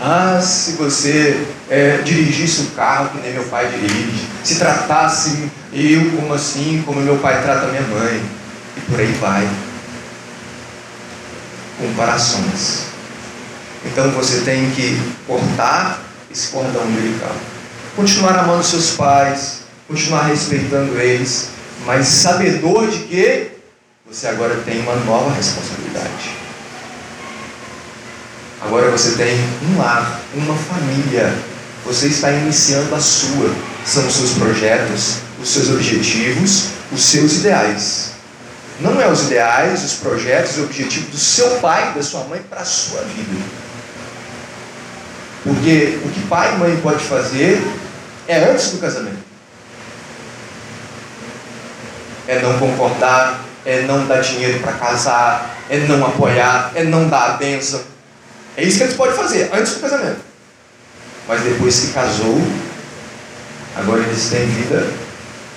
Ah, 0.00 0.40
se 0.40 0.72
você 0.72 1.46
é, 1.68 1.98
dirigisse 2.04 2.62
o 2.62 2.66
carro 2.76 3.08
que 3.10 3.18
nem 3.18 3.32
meu 3.32 3.44
pai 3.44 3.66
dirige, 3.68 4.28
se 4.44 4.56
tratasse 4.56 5.50
eu 5.72 6.10
como 6.12 6.34
assim, 6.34 6.82
como 6.86 7.00
meu 7.00 7.16
pai 7.18 7.42
trata 7.42 7.66
minha 7.66 7.82
mãe, 7.82 8.22
e 8.76 8.80
por 8.82 9.00
aí 9.00 9.12
vai. 9.20 9.48
Comparações. 11.78 12.86
Então 13.84 14.10
você 14.12 14.40
tem 14.40 14.70
que 14.70 15.00
cortar 15.26 16.00
esse 16.30 16.48
cordão 16.48 16.82
umbilical. 16.82 17.34
Continuar 17.96 18.38
amando 18.38 18.62
seus 18.62 18.90
pais, 18.90 19.60
continuar 19.88 20.26
respeitando 20.26 20.98
eles, 21.00 21.48
mas 21.86 22.08
sabedor 22.08 22.88
de 22.88 22.98
que 23.04 23.50
você 24.04 24.26
agora 24.26 24.56
tem 24.64 24.80
uma 24.80 24.96
nova 24.96 25.32
responsabilidade. 25.32 26.36
Agora 28.60 28.90
você 28.90 29.12
tem 29.16 29.38
um 29.62 29.78
lar, 29.78 30.20
uma 30.34 30.56
família. 30.56 31.32
Você 31.84 32.08
está 32.08 32.32
iniciando 32.32 32.94
a 32.94 33.00
sua. 33.00 33.54
São 33.84 34.04
os 34.06 34.14
seus 34.14 34.32
projetos, 34.32 35.18
os 35.40 35.48
seus 35.48 35.70
objetivos, 35.70 36.70
os 36.90 37.04
seus 37.04 37.36
ideais. 37.36 38.10
Não 38.80 39.00
é 39.00 39.08
os 39.08 39.22
ideais, 39.22 39.84
os 39.84 39.94
projetos 39.94 40.56
e 40.56 40.60
objetivos 40.62 41.08
do 41.10 41.18
seu 41.18 41.48
pai 41.60 41.94
da 41.94 42.02
sua 42.02 42.24
mãe 42.24 42.42
para 42.50 42.60
a 42.60 42.64
sua 42.64 43.00
vida. 43.02 43.40
Porque 45.44 46.00
o 46.04 46.08
que 46.10 46.20
pai 46.28 46.54
e 46.54 46.58
mãe 46.58 46.76
pode 46.82 47.04
fazer 47.04 47.62
é 48.26 48.50
antes 48.50 48.72
do 48.72 48.78
casamento. 48.78 49.25
É 52.26 52.40
não 52.40 52.58
concordar, 52.58 53.40
é 53.64 53.82
não 53.82 54.06
dar 54.06 54.20
dinheiro 54.20 54.60
para 54.60 54.72
casar, 54.72 55.56
é 55.68 55.78
não 55.78 56.04
apoiar, 56.04 56.72
é 56.74 56.84
não 56.84 57.08
dar 57.08 57.30
a 57.30 57.32
bênção 57.34 57.96
é 58.56 58.64
isso 58.64 58.78
que 58.78 58.84
eles 58.84 58.96
podem 58.96 59.14
fazer 59.14 59.50
antes 59.52 59.74
do 59.74 59.80
casamento. 59.80 60.20
Mas 61.28 61.42
depois 61.42 61.78
que 61.78 61.92
casou, 61.92 62.40
agora 63.76 64.00
eles 64.00 64.30
têm 64.30 64.46
vida 64.46 64.86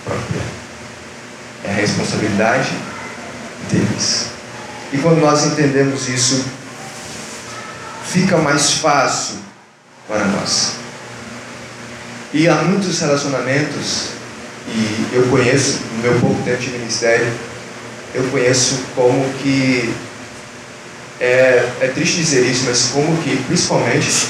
própria. 0.04 0.42
É 1.64 1.72
a 1.72 1.74
responsabilidade 1.76 2.70
deles. 3.72 4.28
E 4.92 4.98
quando 4.98 5.22
nós 5.22 5.46
entendemos 5.46 6.10
isso, 6.10 6.46
fica 8.06 8.38
mais 8.38 8.74
fácil 8.74 9.38
para 10.08 10.26
nós. 10.26 10.74
E 12.34 12.50
há 12.50 12.56
muitos 12.56 13.00
relacionamentos, 13.00 14.10
e 14.72 15.10
eu 15.14 15.24
conheço, 15.28 15.80
no 15.96 16.04
meu 16.04 16.20
pouco 16.20 16.42
tempo 16.44 16.58
de 16.58 16.70
ministério, 16.70 17.28
eu 18.14 18.24
conheço 18.30 18.80
como 18.96 19.26
que 19.42 19.94
é, 21.20 21.70
é 21.82 21.88
triste 21.94 22.18
dizer 22.18 22.46
isso, 22.46 22.64
mas 22.66 22.90
como 22.94 23.18
que, 23.24 23.36
principalmente, 23.48 24.30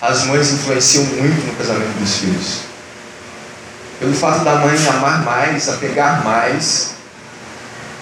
as 0.00 0.24
mães 0.24 0.52
influenciam 0.52 1.04
muito 1.04 1.46
no 1.46 1.54
casamento 1.54 1.98
dos 1.98 2.16
filhos. 2.16 2.60
Pelo 3.98 4.14
fato 4.14 4.44
da 4.44 4.56
mãe 4.56 4.76
amar 4.88 5.24
mais, 5.24 5.68
apegar 5.68 6.22
mais, 6.24 6.90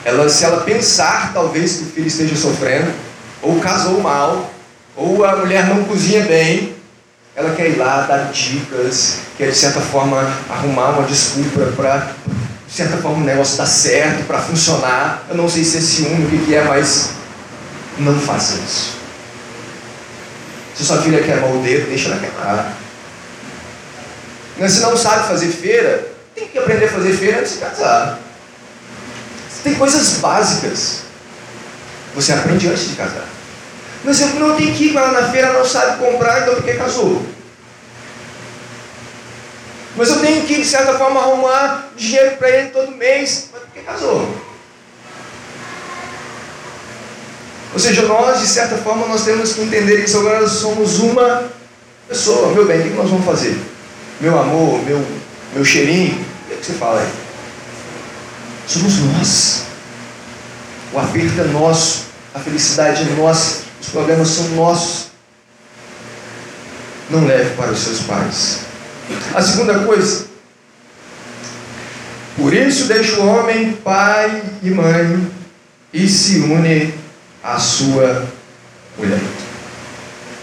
ela, 0.05 0.29
se 0.29 0.45
ela 0.45 0.63
pensar 0.63 1.33
talvez 1.33 1.77
que 1.77 1.83
o 1.83 1.87
filho 1.87 2.07
esteja 2.07 2.37
sofrendo, 2.37 2.93
ou 3.41 3.61
casou 3.61 4.01
mal, 4.01 4.53
ou 4.97 5.25
a 5.25 5.37
mulher 5.37 5.67
não 5.67 5.85
cozinha 5.85 6.25
bem, 6.25 6.74
ela 7.37 7.55
quer 7.55 7.71
ir 7.71 7.77
lá 7.77 8.03
dar 8.03 8.31
dicas, 8.31 9.19
quer 9.37 9.51
de 9.51 9.57
certa 9.57 9.81
forma 9.81 10.19
arrumar 10.49 10.91
uma 10.91 11.03
desculpa 11.07 11.73
para, 11.75 12.13
de 12.67 12.73
certa 12.73 12.97
forma, 12.99 13.19
o 13.19 13.25
negócio 13.25 13.57
dar 13.57 13.67
certo, 13.67 14.25
para 14.27 14.39
funcionar. 14.39 15.25
Eu 15.29 15.37
não 15.37 15.49
sei 15.49 15.65
se 15.65 15.79
é 15.79 15.81
ciúme, 15.81 16.37
o 16.37 16.45
que, 16.45 16.55
é, 16.55 16.63
mas 16.63 17.11
não 17.99 18.19
faça 18.21 18.55
isso. 18.55 18.95
Se 20.77 20.85
sua 20.85 21.03
filha 21.03 21.23
quer 21.23 21.43
o 21.43 21.63
dedo, 21.63 21.89
deixa 21.89 22.09
ela 22.09 22.21
queimar. 22.21 22.73
Mas 24.59 24.73
se 24.73 24.81
não 24.81 24.97
sabe 24.97 25.27
fazer 25.29 25.49
feira, 25.49 26.09
tem 26.35 26.49
que 26.49 26.59
aprender 26.59 26.85
a 26.85 26.93
fazer 26.93 27.13
feira 27.15 27.41
antes 27.41 27.55
de 27.55 27.59
casar. 27.59 28.19
Tem 29.65 29.75
coisas 29.75 30.19
básicas. 30.19 31.01
Você 32.15 32.33
aprende 32.33 32.69
antes 32.69 32.89
de 32.89 32.95
casar. 32.95 33.34
Mas 34.05 34.21
eu 34.21 34.29
não 34.35 34.55
tem 34.55 34.73
que 34.75 34.89
ir 34.89 34.93
lá 34.93 35.11
na 35.11 35.31
feira, 35.31 35.53
não 35.53 35.65
sabe 35.65 35.99
comprar, 35.99 36.43
então 36.43 36.55
porque 36.57 36.75
casou. 36.75 37.23
Mas 39.97 40.11
eu 40.11 40.21
tenho 40.21 40.45
que, 40.45 40.57
de 40.57 40.65
certa 40.65 40.95
forma, 40.95 41.21
arrumar 41.21 41.89
dinheiro 41.97 42.37
para 42.37 42.51
ele 42.51 42.69
todo 42.69 42.91
mês, 42.93 43.49
mas 43.53 43.63
porque 43.63 43.81
casou. 43.81 44.29
Ou 47.73 47.79
seja, 47.79 48.03
nós, 48.03 48.41
de 48.41 48.47
certa 48.47 48.77
forma, 48.77 49.07
nós 49.07 49.25
temos 49.25 49.53
que 49.53 49.63
entender 49.63 50.05
isso. 50.05 50.19
Agora 50.19 50.41
nós 50.41 50.53
somos 50.53 50.99
uma 50.99 51.51
pessoa. 52.09 52.53
Meu 52.53 52.67
bem, 52.67 52.81
o 52.81 52.83
que 52.83 52.91
nós 52.91 53.09
vamos 53.09 53.25
fazer? 53.25 53.59
Meu 54.21 54.39
amor, 54.39 54.81
meu, 54.85 55.05
meu 55.55 55.65
cheirinho, 55.65 56.25
o 56.51 56.57
que 56.57 56.65
você 56.65 56.75
fala 56.75 57.01
aí? 57.01 57.09
Somos 58.67 58.99
nós. 58.99 59.63
O 60.93 60.99
aperto 60.99 61.41
é 61.41 61.45
nosso, 61.45 62.05
a 62.33 62.39
felicidade 62.39 63.03
é 63.03 63.21
nossa, 63.21 63.64
os 63.85 63.91
problemas 63.91 64.29
são 64.29 64.49
nossos. 64.51 65.07
Não 67.11 67.27
leve 67.27 67.55
para 67.55 67.71
os 67.71 67.79
seus 67.79 68.01
pais. 68.01 68.61
A 69.35 69.43
segunda 69.43 69.81
coisa, 69.81 70.27
por 72.37 72.55
isso 72.55 72.87
deixa 72.87 73.21
o 73.21 73.27
homem 73.27 73.73
pai 73.73 74.43
e 74.63 74.71
mãe 74.71 75.31
e 75.93 76.09
se 76.09 76.39
une 76.39 76.95
à 77.43 77.59
sua 77.59 78.27
mulher. 78.97 79.21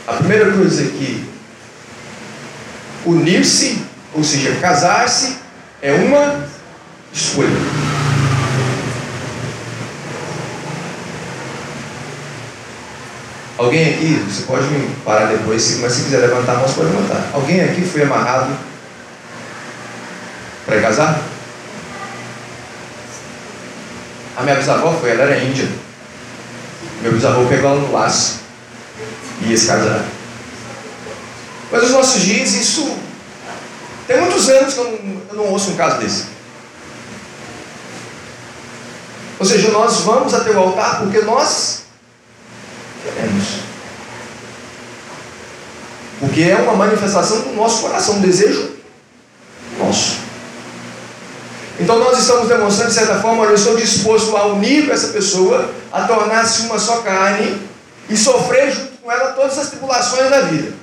A 0.08 0.14
primeira 0.14 0.52
coisa 0.52 0.84
aqui, 0.84 1.28
unir-se, 3.06 3.84
ou 4.14 4.24
seja, 4.24 4.56
casar-se, 4.62 5.38
é 5.82 5.92
uma 5.94 6.48
escolha. 7.12 7.50
Alguém 13.62 13.94
aqui, 13.94 14.16
você 14.28 14.42
pode 14.48 14.66
me 14.70 14.90
parar 15.06 15.28
depois, 15.28 15.78
mas 15.82 15.94
se 15.94 16.06
quiser 16.06 16.18
levantar 16.18 16.54
a 16.54 16.56
mão, 16.56 16.68
você 16.68 16.74
pode 16.74 16.90
levantar. 16.90 17.30
Alguém 17.32 17.62
aqui 17.62 17.84
foi 17.84 18.02
amarrado 18.02 18.58
para 20.66 20.82
casar? 20.82 21.22
A 24.36 24.42
minha 24.42 24.56
bisavó 24.56 24.92
foi, 25.00 25.12
ela 25.12 25.26
era 25.26 25.44
índia. 25.44 25.70
Meu 27.04 27.12
bisavô 27.12 27.46
pegou 27.46 27.70
ela 27.70 27.80
no 27.82 27.92
laço 27.92 28.40
e 29.42 29.52
ia 29.52 29.58
se 29.58 29.68
casar. 29.68 30.06
Mas 31.72 31.84
os 31.84 31.92
nossos 31.92 32.20
dias, 32.20 32.54
isso. 32.54 32.98
Tem 34.08 34.20
muitos 34.22 34.50
anos 34.50 34.74
que 34.74 34.80
eu 34.80 34.86
não, 34.86 35.22
eu 35.30 35.36
não 35.36 35.52
ouço 35.52 35.70
um 35.70 35.76
caso 35.76 36.00
desse. 36.00 36.26
Ou 39.38 39.46
seja, 39.46 39.70
nós 39.70 40.00
vamos 40.00 40.34
até 40.34 40.50
o 40.50 40.58
altar 40.58 41.02
porque 41.02 41.20
nós 41.22 41.81
Porque 46.20 46.42
é 46.42 46.56
uma 46.58 46.76
manifestação 46.76 47.42
do 47.42 47.54
nosso 47.56 47.82
coração, 47.82 48.16
um 48.16 48.22
desejo 48.22 48.70
nosso. 49.80 50.20
Então 51.80 51.98
nós 51.98 52.20
estamos 52.20 52.48
demonstrando, 52.48 52.90
de 52.90 52.96
certa 52.96 53.20
forma, 53.20 53.46
eu 53.46 53.56
estou 53.56 53.76
disposto 53.76 54.38
a 54.38 54.46
unir 54.48 54.86
com 54.86 54.94
essa 54.94 55.08
pessoa, 55.08 55.72
a 55.92 56.04
tornar-se 56.04 56.62
uma 56.64 56.78
só 56.78 56.98
carne 57.02 57.60
e 58.08 58.16
sofrer 58.16 58.72
junto 58.72 58.92
com 59.02 59.12
ela 59.12 59.32
todas 59.32 59.58
as 59.58 59.70
tribulações 59.70 60.30
da 60.30 60.42
vida. 60.42 60.74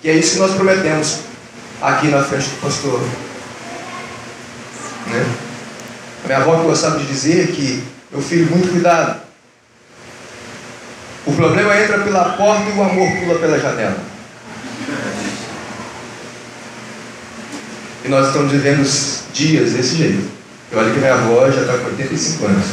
Que 0.00 0.10
é 0.10 0.12
isso 0.14 0.34
que 0.34 0.38
nós 0.38 0.54
prometemos 0.54 1.18
aqui 1.82 2.06
na 2.06 2.22
frente 2.22 2.48
do 2.50 2.60
pastor. 2.60 3.00
Né? 5.08 5.26
A 6.22 6.26
minha 6.26 6.38
avó 6.38 6.56
gostava 6.62 6.98
de 6.98 7.06
dizer 7.06 7.48
que, 7.48 7.82
meu 8.12 8.22
filho, 8.22 8.50
muito 8.50 8.70
cuidado. 8.70 9.23
O 11.26 11.32
problema 11.32 11.80
entra 11.80 11.98
pela 12.00 12.36
porta 12.36 12.68
e 12.68 12.78
o 12.78 12.82
amor 12.82 13.08
pula 13.18 13.38
pela 13.38 13.58
janela. 13.58 13.96
E 18.04 18.08
nós 18.08 18.26
estamos 18.26 18.52
vivendo 18.52 18.84
dias 19.32 19.72
desse 19.72 19.96
jeito. 19.96 20.30
Eu 20.70 20.78
olho 20.78 20.92
que 20.92 20.98
minha 20.98 21.14
avó 21.14 21.50
já 21.50 21.62
está 21.62 21.78
com 21.78 21.86
85 21.86 22.44
anos. 22.44 22.66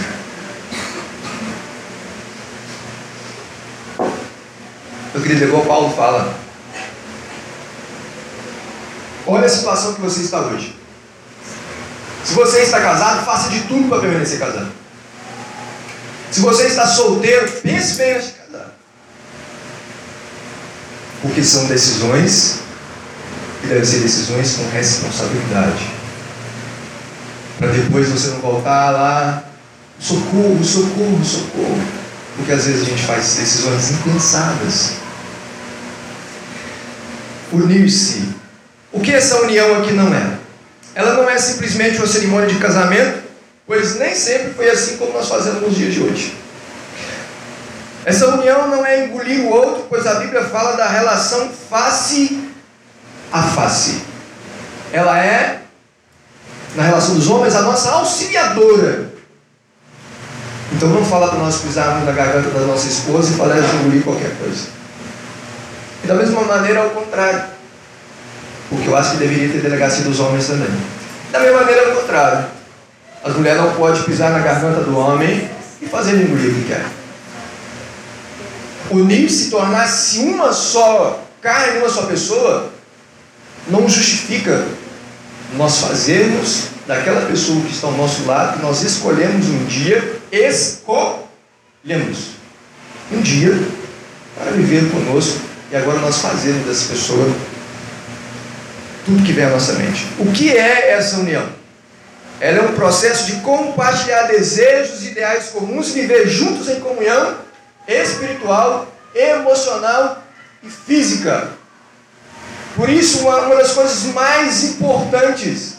Meu 5.14 5.24
querido, 5.24 5.46
igual 5.46 5.66
Paulo 5.66 5.96
fala. 5.96 6.36
Olha 9.26 9.46
a 9.46 9.50
situação 9.50 9.94
que 9.94 10.02
você 10.02 10.22
está 10.22 10.42
hoje. 10.42 10.76
Se 12.26 12.34
você 12.34 12.62
está 12.62 12.82
casado, 12.82 13.26
faça 13.26 13.50
de 13.50 13.62
tudo 13.62 13.88
para 13.88 14.02
permanecer 14.02 14.40
casado. 14.40 14.72
Se 16.32 16.42
você 16.42 16.68
está 16.68 16.88
solteiro, 16.88 17.50
pense 17.62 17.96
bem 17.96 18.14
antes 18.16 18.28
de 18.28 18.41
porque 21.22 21.44
são 21.44 21.66
decisões 21.66 22.60
que 23.62 23.68
devem 23.68 23.86
ser 23.86 24.00
decisões 24.00 24.56
com 24.56 24.70
responsabilidade. 24.70 25.92
Para 27.60 27.68
depois 27.68 28.10
você 28.10 28.30
não 28.32 28.40
voltar 28.40 28.90
lá, 28.90 29.44
socorro, 30.00 30.64
socorro, 30.64 31.24
socorro. 31.24 31.82
Porque 32.36 32.52
às 32.52 32.66
vezes 32.66 32.82
a 32.82 32.86
gente 32.86 33.04
faz 33.04 33.36
decisões 33.36 33.92
impensadas. 33.92 34.94
Unir-se. 37.52 38.30
O 38.92 39.00
que 39.00 39.12
essa 39.12 39.42
união 39.42 39.80
aqui 39.80 39.94
não 39.94 40.14
é? 40.14 40.38
Ela 40.96 41.14
não 41.14 41.30
é 41.30 41.38
simplesmente 41.38 41.98
uma 41.98 42.08
cerimônia 42.08 42.48
de 42.48 42.56
casamento, 42.56 43.22
pois 43.68 44.00
nem 44.00 44.16
sempre 44.16 44.54
foi 44.54 44.70
assim 44.70 44.98
como 44.98 45.14
nós 45.14 45.28
fazemos 45.28 45.62
nos 45.62 45.76
dias 45.76 45.94
de 45.94 46.02
hoje. 46.02 46.41
Essa 48.04 48.28
união 48.30 48.68
não 48.68 48.86
é 48.86 49.06
engolir 49.06 49.42
o 49.42 49.50
outro, 49.50 49.86
pois 49.88 50.08
a 50.08 50.16
Bíblia 50.16 50.44
fala 50.46 50.76
da 50.76 50.88
relação 50.88 51.50
face 51.50 52.50
a 53.32 53.44
face. 53.44 54.02
Ela 54.92 55.24
é, 55.24 55.62
na 56.76 56.84
relação 56.84 57.16
dos 57.16 57.30
homens, 57.30 57.56
a 57.56 57.62
nossa 57.62 57.92
auxiliadora. 57.92 59.12
Então 60.74 60.90
não 60.90 61.06
fala 61.06 61.28
para 61.28 61.40
nós 61.40 61.58
pisarmos 61.58 62.06
na 62.06 62.12
garganta 62.12 62.50
da 62.50 62.66
nossa 62.66 62.88
esposa 62.88 63.32
e 63.32 63.38
falar 63.38 63.60
de 63.60 63.76
engolir 63.76 64.04
qualquer 64.04 64.36
coisa. 64.38 64.68
E 66.04 66.08
da 66.08 66.16
mesma 66.16 66.42
maneira, 66.42 66.82
ao 66.82 66.90
contrário. 66.90 67.44
Porque 68.68 68.88
eu 68.88 68.98
acho 68.98 69.12
que 69.12 69.18
deveria 69.18 69.50
ter 69.50 69.62
delegacia 69.62 70.04
dos 70.04 70.20
homens 70.20 70.48
também. 70.48 70.70
Da 71.32 71.40
mesma 71.40 71.60
maneira, 71.60 71.90
ao 71.90 72.02
contrário. 72.02 72.46
As 73.24 73.36
mulheres 73.36 73.62
não 73.62 73.76
podem 73.76 74.02
pisar 74.04 74.32
na 74.32 74.40
garganta 74.40 74.82
do 74.82 74.98
homem 74.98 75.48
e 75.80 75.86
fazer 75.86 76.16
engolir 76.16 76.50
o 76.50 76.56
que 76.56 76.68
quer 76.68 77.01
unir-se, 78.92 79.50
tornar-se 79.50 80.20
uma 80.20 80.54
só 80.54 81.24
carne, 81.42 81.80
uma 81.80 81.90
só 81.90 82.04
pessoa, 82.04 82.72
não 83.68 83.88
justifica 83.88 84.66
nós 85.56 85.80
fazermos 85.80 86.68
daquela 86.88 87.26
pessoa 87.26 87.62
que 87.62 87.74
está 87.74 87.88
ao 87.88 87.94
nosso 87.94 88.26
lado, 88.26 88.58
que 88.58 88.64
nós 88.64 88.84
escolhemos 88.84 89.48
um 89.48 89.66
dia, 89.66 90.22
escolhemos 90.32 91.28
um 93.12 93.22
dia 93.22 93.58
para 94.38 94.52
viver 94.52 94.90
conosco, 94.92 95.40
e 95.72 95.76
agora 95.76 96.00
nós 96.00 96.20
fazemos 96.20 96.66
dessa 96.66 96.90
pessoa 96.90 97.28
tudo 99.06 99.24
que 99.24 99.34
vem 99.34 99.46
à 99.46 99.50
nossa 99.50 99.74
mente. 99.74 100.06
O 100.20 100.32
que 100.32 100.52
é 100.52 100.92
essa 100.92 101.18
união? 101.18 101.46
Ela 102.40 102.60
é 102.60 102.62
um 102.62 102.74
processo 102.74 103.26
de 103.28 103.34
compartilhar 103.42 104.24
desejos, 104.24 105.06
ideais 105.06 105.50
comuns, 105.50 105.92
viver 105.92 106.28
juntos 106.28 106.70
em 106.70 106.80
comunhão 106.80 107.36
espiritual, 107.88 108.88
emocional 109.14 110.24
e 110.64 110.70
física. 110.70 111.52
Por 112.76 112.90
isso, 112.90 113.20
uma, 113.20 113.38
uma 113.42 113.56
das 113.56 113.74
coisas 113.74 114.04
mais 114.14 114.64
importantes, 114.64 115.76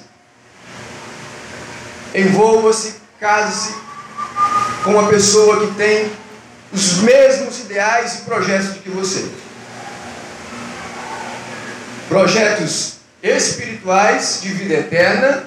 envolva-se, 2.15 2.97
case-se 3.19 3.75
com 4.85 4.91
uma 4.91 5.09
pessoa 5.09 5.67
que 5.67 5.75
tem 5.75 6.13
os 6.73 6.99
mesmos 6.99 7.61
ideais 7.61 8.15
e 8.15 8.23
projetos 8.23 8.77
que 8.79 8.91
você. 8.91 9.31
Projetos 12.09 12.95
espirituais 13.23 14.41
de 14.43 14.49
vida 14.49 14.75
eterna, 14.75 15.45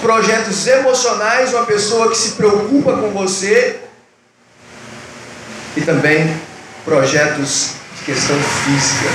projetos 0.00 0.66
emocionais, 0.66 1.54
uma 1.54 1.64
pessoa 1.64 2.10
que 2.10 2.16
se 2.16 2.32
preocupa 2.32 2.92
com 2.92 3.10
você 3.10 3.80
e 5.76 5.80
também 5.80 6.34
projetos 6.84 7.72
de 7.98 8.04
questão 8.04 8.36
física. 8.36 9.10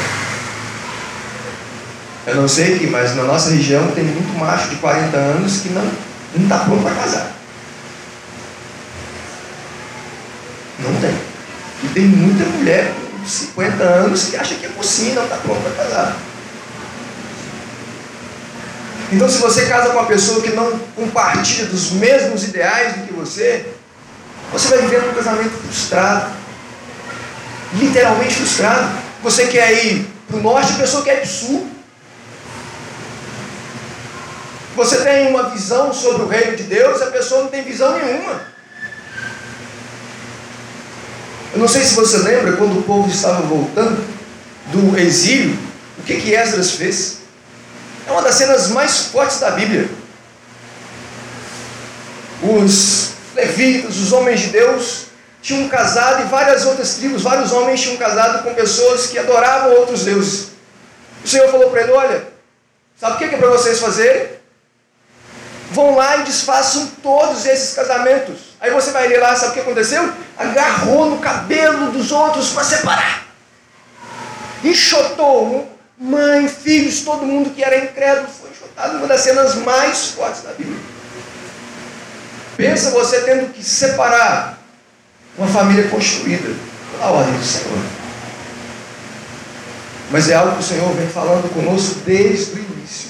Eu 2.28 2.36
não 2.36 2.48
sei 2.48 2.76
aqui, 2.76 2.88
mas 2.88 3.16
na 3.16 3.24
nossa 3.24 3.52
região 3.52 3.92
tem 3.92 4.04
muito 4.04 4.38
macho 4.38 4.70
de 4.70 4.76
40 4.78 5.16
anos 5.16 5.62
que 5.62 5.70
não 5.70 5.90
está 6.36 6.60
pronto 6.60 6.84
para 6.84 6.96
casar. 6.96 7.32
Não 10.80 10.94
tem. 11.00 11.18
E 11.84 11.88
tem 11.90 12.04
muita 12.04 12.44
mulher 12.46 12.92
com 12.94 13.26
50 13.26 13.84
anos 13.84 14.26
que 14.26 14.36
acha 14.36 14.56
que 14.56 14.66
é 14.66 14.70
possível 14.70 15.14
e 15.14 15.16
não 15.16 15.24
está 15.24 15.38
pronto 15.38 15.62
para 15.62 15.86
casar. 15.86 16.18
Então, 19.12 19.30
se 19.30 19.38
você 19.38 19.66
casa 19.68 19.90
com 19.90 20.00
uma 20.00 20.06
pessoa 20.06 20.42
que 20.42 20.50
não 20.50 20.78
compartilha 20.96 21.68
dos 21.68 21.92
mesmos 21.92 22.44
ideais 22.44 22.98
do 22.98 23.08
que 23.08 23.14
você, 23.14 23.66
você 24.52 24.68
vai 24.68 24.80
viver 24.80 25.02
um 25.04 25.14
casamento 25.14 25.52
frustrado. 25.52 26.32
Literalmente 27.74 28.36
frustrado. 28.36 28.98
Você 29.24 29.48
quer 29.48 29.86
ir 29.86 30.08
para 30.28 30.38
o 30.38 30.42
norte, 30.42 30.74
a 30.74 30.78
pessoa 30.78 31.04
quer 31.04 31.16
ir 31.16 31.22
para 31.22 31.26
o 31.26 31.28
sul. 31.28 31.72
Você 34.76 34.98
tem 34.98 35.28
uma 35.28 35.50
visão 35.50 35.92
sobre 35.92 36.24
o 36.24 36.28
reino 36.28 36.56
de 36.56 36.64
Deus, 36.64 37.02
a 37.02 37.08
pessoa 37.08 37.44
não 37.44 37.50
tem 37.50 37.64
visão 37.64 37.98
nenhuma. 37.98 38.42
Eu 41.54 41.60
não 41.60 41.68
sei 41.68 41.84
se 41.84 41.96
você 41.96 42.18
lembra 42.18 42.56
quando 42.58 42.78
o 42.78 42.84
povo 42.84 43.10
estava 43.10 43.42
voltando 43.42 44.06
do 44.68 44.98
exílio, 45.00 45.58
o 45.98 46.04
que 46.04 46.22
que 46.22 46.36
Esdras 46.36 46.72
fez? 46.72 47.18
É 48.06 48.12
uma 48.12 48.22
das 48.22 48.36
cenas 48.36 48.70
mais 48.70 49.08
fortes 49.08 49.40
da 49.40 49.52
Bíblia. 49.52 49.90
Os 52.44 53.14
levitas, 53.36 53.98
os 53.98 54.12
homens 54.12 54.42
de 54.42 54.48
Deus, 54.48 55.07
tinham 55.48 55.70
casado 55.70 56.24
e 56.24 56.26
várias 56.26 56.66
outras 56.66 56.96
tribos, 56.96 57.24
vários 57.24 57.54
homens 57.54 57.82
tinham 57.82 57.96
casado 57.96 58.44
com 58.44 58.54
pessoas 58.54 59.08
que 59.08 59.18
adoravam 59.18 59.72
outros 59.76 60.04
deuses. 60.04 60.50
O 61.24 61.28
Senhor 61.28 61.50
falou 61.50 61.70
para 61.70 61.84
ele: 61.84 61.94
Olha, 61.94 62.28
sabe 63.00 63.16
o 63.16 63.18
que 63.18 63.34
é 63.34 63.38
para 63.38 63.48
vocês 63.48 63.80
fazerem? 63.80 64.28
Vão 65.72 65.96
lá 65.96 66.18
e 66.18 66.24
desfaçam 66.24 66.88
todos 67.02 67.46
esses 67.46 67.74
casamentos. 67.74 68.58
Aí 68.60 68.72
você 68.72 68.92
vai 68.92 69.08
ler 69.08 69.20
lá, 69.20 69.38
sabe 69.38 69.52
o 69.52 69.54
que 69.54 69.60
aconteceu? 69.62 70.12
Agarrou 70.38 71.12
no 71.12 71.20
cabelo 71.20 71.92
dos 71.92 72.12
outros 72.12 72.50
para 72.50 72.66
separar. 72.66 73.26
Enxotou 74.66 75.72
mãe, 75.98 76.50
filhos, 76.50 77.02
todo 77.02 77.26
mundo 77.26 77.52
que 77.52 77.64
era 77.64 77.78
incrédulo 77.78 78.28
foi 78.28 78.50
enxotado. 78.50 78.98
Uma 78.98 79.08
das 79.08 79.22
cenas 79.22 79.56
mais 79.56 80.10
fortes 80.10 80.42
da 80.42 80.52
Bíblia. 80.52 80.80
Pensa 82.58 82.90
você 82.90 83.22
tendo 83.22 83.54
que 83.54 83.64
separar 83.64 84.58
uma 85.38 85.48
família 85.48 85.88
construída 85.88 86.50
pela 86.92 87.12
ordem 87.12 87.34
do 87.34 87.46
Senhor. 87.46 87.80
Mas 90.10 90.30
é 90.30 90.36
algo 90.36 90.54
que 90.54 90.64
o 90.64 90.66
Senhor 90.66 90.92
vem 90.94 91.08
falando 91.08 91.54
conosco 91.54 92.00
desde 92.06 92.54
o 92.54 92.58
início. 92.58 93.10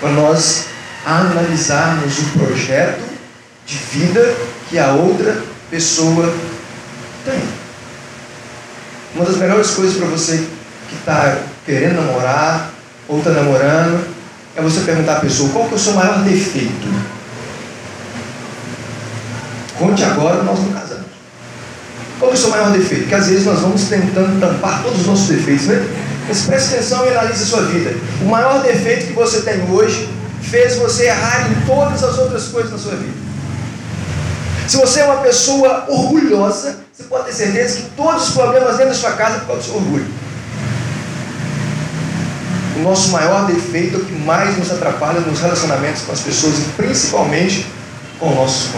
Para 0.00 0.10
nós 0.10 0.66
analisarmos 1.04 2.18
o 2.18 2.38
projeto 2.38 3.02
de 3.66 3.76
vida 3.76 4.36
que 4.68 4.78
a 4.78 4.92
outra 4.92 5.42
pessoa 5.70 6.32
tem. 7.24 7.42
Uma 9.14 9.24
das 9.24 9.36
melhores 9.36 9.70
coisas 9.70 9.96
para 9.96 10.06
você 10.06 10.46
que 10.88 10.94
está 10.96 11.38
querendo 11.64 11.96
namorar 11.96 12.70
ou 13.08 13.18
está 13.18 13.30
namorando 13.30 14.06
é 14.56 14.62
você 14.62 14.80
perguntar 14.80 15.16
à 15.16 15.20
pessoa 15.20 15.50
qual 15.50 15.66
que 15.66 15.72
é 15.72 15.76
o 15.76 15.80
seu 15.80 15.94
maior 15.94 16.22
defeito. 16.22 17.19
Conte 19.80 20.04
agora, 20.04 20.42
nós 20.42 20.58
não 20.58 20.72
casamos. 20.72 21.06
Qual 22.18 22.30
é 22.30 22.34
o 22.34 22.36
seu 22.36 22.50
maior 22.50 22.70
defeito? 22.70 23.04
Porque 23.04 23.14
às 23.14 23.28
vezes 23.28 23.46
nós 23.46 23.60
vamos 23.60 23.82
tentando 23.84 24.38
tampar 24.38 24.82
todos 24.82 25.00
os 25.00 25.06
nossos 25.06 25.26
defeitos, 25.28 25.68
né? 25.68 25.82
Mas 26.28 26.42
preste 26.42 26.74
atenção 26.74 27.06
e 27.06 27.08
analise 27.08 27.42
a 27.42 27.46
sua 27.46 27.62
vida. 27.62 27.96
O 28.20 28.26
maior 28.26 28.62
defeito 28.62 29.06
que 29.06 29.14
você 29.14 29.40
tem 29.40 29.62
hoje 29.70 30.06
fez 30.42 30.76
você 30.76 31.06
errar 31.06 31.50
em 31.50 31.66
todas 31.66 32.04
as 32.04 32.18
outras 32.18 32.48
coisas 32.48 32.72
na 32.72 32.76
sua 32.76 32.92
vida. 32.92 33.14
Se 34.68 34.76
você 34.76 35.00
é 35.00 35.04
uma 35.06 35.22
pessoa 35.22 35.86
orgulhosa, 35.88 36.76
você 36.92 37.04
pode 37.04 37.24
ter 37.24 37.32
certeza 37.32 37.80
que 37.80 37.90
todos 37.96 38.28
os 38.28 38.34
problemas 38.34 38.76
dentro 38.76 38.88
da 38.88 38.94
sua 38.94 39.12
casa 39.12 39.36
é 39.36 39.38
por 39.38 39.46
causa 39.46 39.62
do 39.62 39.66
seu 39.66 39.76
orgulho. 39.76 40.06
O 42.76 42.80
nosso 42.80 43.08
maior 43.12 43.46
defeito 43.46 43.96
é 43.96 43.98
o 43.98 44.04
que 44.04 44.12
mais 44.12 44.58
nos 44.58 44.70
atrapalha 44.70 45.20
nos 45.20 45.40
relacionamentos 45.40 46.02
com 46.02 46.12
as 46.12 46.20
pessoas 46.20 46.58
e 46.58 46.62
principalmente 46.76 47.66
com 48.18 48.28
o 48.28 48.34
nosso. 48.34 48.68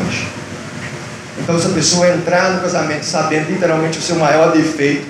Então, 1.38 1.58
se 1.58 1.66
a 1.66 1.70
pessoa 1.70 2.08
entrar 2.08 2.52
no 2.52 2.60
casamento 2.60 3.04
sabendo 3.04 3.50
literalmente 3.50 3.98
o 3.98 4.02
seu 4.02 4.16
maior 4.16 4.52
defeito, 4.52 5.06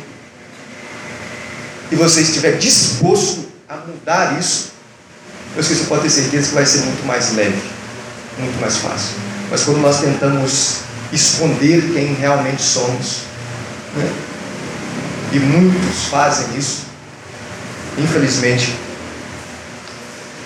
e 1.91 1.95
você 1.95 2.23
estiver 2.23 2.57
disposto 2.57 3.47
a 3.69 3.77
mudar 3.77 4.39
isso, 4.39 4.73
eu 5.55 5.63
que 5.63 5.75
você 5.75 5.85
pode 5.85 6.03
ter 6.03 6.11
certeza 6.11 6.49
que 6.49 6.55
vai 6.55 6.65
ser 6.65 6.79
muito 6.79 7.07
mais 7.07 7.35
leve, 7.35 7.63
muito 8.39 8.59
mais 8.61 8.79
fácil. 8.79 9.17
Mas 9.51 9.65
quando 9.65 9.81
nós 9.81 10.01
tentamos 10.01 10.79
esconder 11.13 11.93
quem 11.93 12.15
realmente 12.15 12.63
somos, 12.63 13.25
né? 13.95 14.11
e 15.33 15.39
muitos 15.39 16.05
fazem 16.05 16.57
isso, 16.57 16.87
infelizmente, 17.99 18.75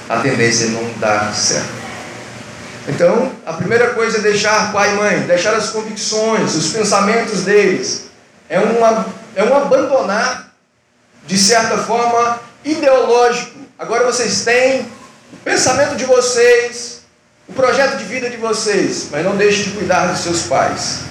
a 0.09 0.17
tendência 0.19 0.65
é 0.65 0.69
não 0.69 0.91
dar 0.99 1.33
certo. 1.33 1.69
Então, 2.89 3.31
a 3.47 3.53
primeira 3.53 3.91
coisa 3.91 4.19
é 4.19 4.23
deixar 4.23 4.73
pai 4.73 4.91
e 4.91 4.95
mãe, 4.97 5.21
deixar 5.21 5.55
as 5.55 5.71
convicções, 5.71 6.57
os 6.57 6.73
pensamentos 6.73 7.43
deles. 7.43 8.07
É, 8.49 8.59
uma, 8.59 9.07
é 9.37 9.45
um 9.45 9.57
abandonar, 9.57 10.53
de 11.25 11.39
certa 11.39 11.79
forma, 11.79 12.41
ideológico. 12.65 13.57
Agora 13.79 14.05
vocês 14.05 14.45
têm 14.45 14.81
o 15.33 15.37
pensamento 15.45 15.95
de 15.95 16.05
vocês, 16.05 17.03
o 17.49 17.53
projeto 17.53 17.97
de 17.99 18.05
vida 18.05 18.29
de 18.29 18.37
vocês, 18.37 19.07
mas 19.13 19.25
não 19.25 19.37
deixe 19.37 19.63
de 19.63 19.71
cuidar 19.71 20.09
dos 20.09 20.23
seus 20.23 20.43
pais. 20.43 21.03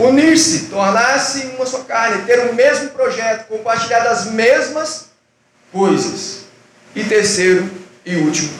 Unir-se, 0.00 0.64
tornar-se 0.64 1.46
uma 1.56 1.64
só 1.64 1.78
carne, 1.84 2.24
ter 2.24 2.40
o 2.50 2.54
mesmo 2.54 2.88
projeto, 2.88 3.46
compartilhar 3.46 4.00
das 4.00 4.26
mesmas 4.26 5.10
coisas. 5.70 6.38
E 6.92 7.04
terceiro 7.04 7.70
e 8.04 8.16
último, 8.16 8.50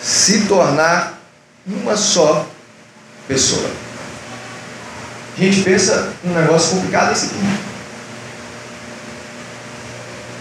se 0.00 0.46
tornar 0.46 1.15
uma 1.66 1.96
só 1.96 2.46
pessoa. 3.26 3.68
A 5.36 5.40
gente 5.40 5.62
pensa 5.62 6.12
um 6.24 6.32
negócio 6.32 6.76
complicado 6.76 7.12
esse 7.12 7.26
aqui. 7.26 7.36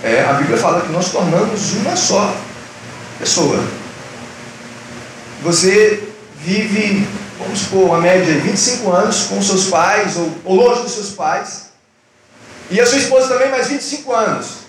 É, 0.04 0.24
a 0.24 0.34
Bíblia 0.34 0.58
fala 0.58 0.82
que 0.82 0.92
nós 0.92 1.12
tornamos 1.12 1.74
uma 1.74 1.96
só 1.96 2.36
pessoa. 3.18 3.64
Você 5.42 6.08
vive, 6.42 7.08
vamos 7.40 7.60
supor, 7.60 7.86
uma 7.86 8.00
média 8.00 8.26
de 8.26 8.40
25 8.40 8.92
anos 8.92 9.24
com 9.24 9.42
seus 9.42 9.66
pais, 9.66 10.16
ou, 10.16 10.32
ou 10.46 10.56
longe 10.56 10.84
dos 10.84 10.92
seus 10.92 11.10
pais, 11.10 11.66
e 12.70 12.80
a 12.80 12.86
sua 12.86 13.00
esposa 13.00 13.28
também 13.28 13.50
mais 13.50 13.68
25 13.68 14.14
anos 14.14 14.65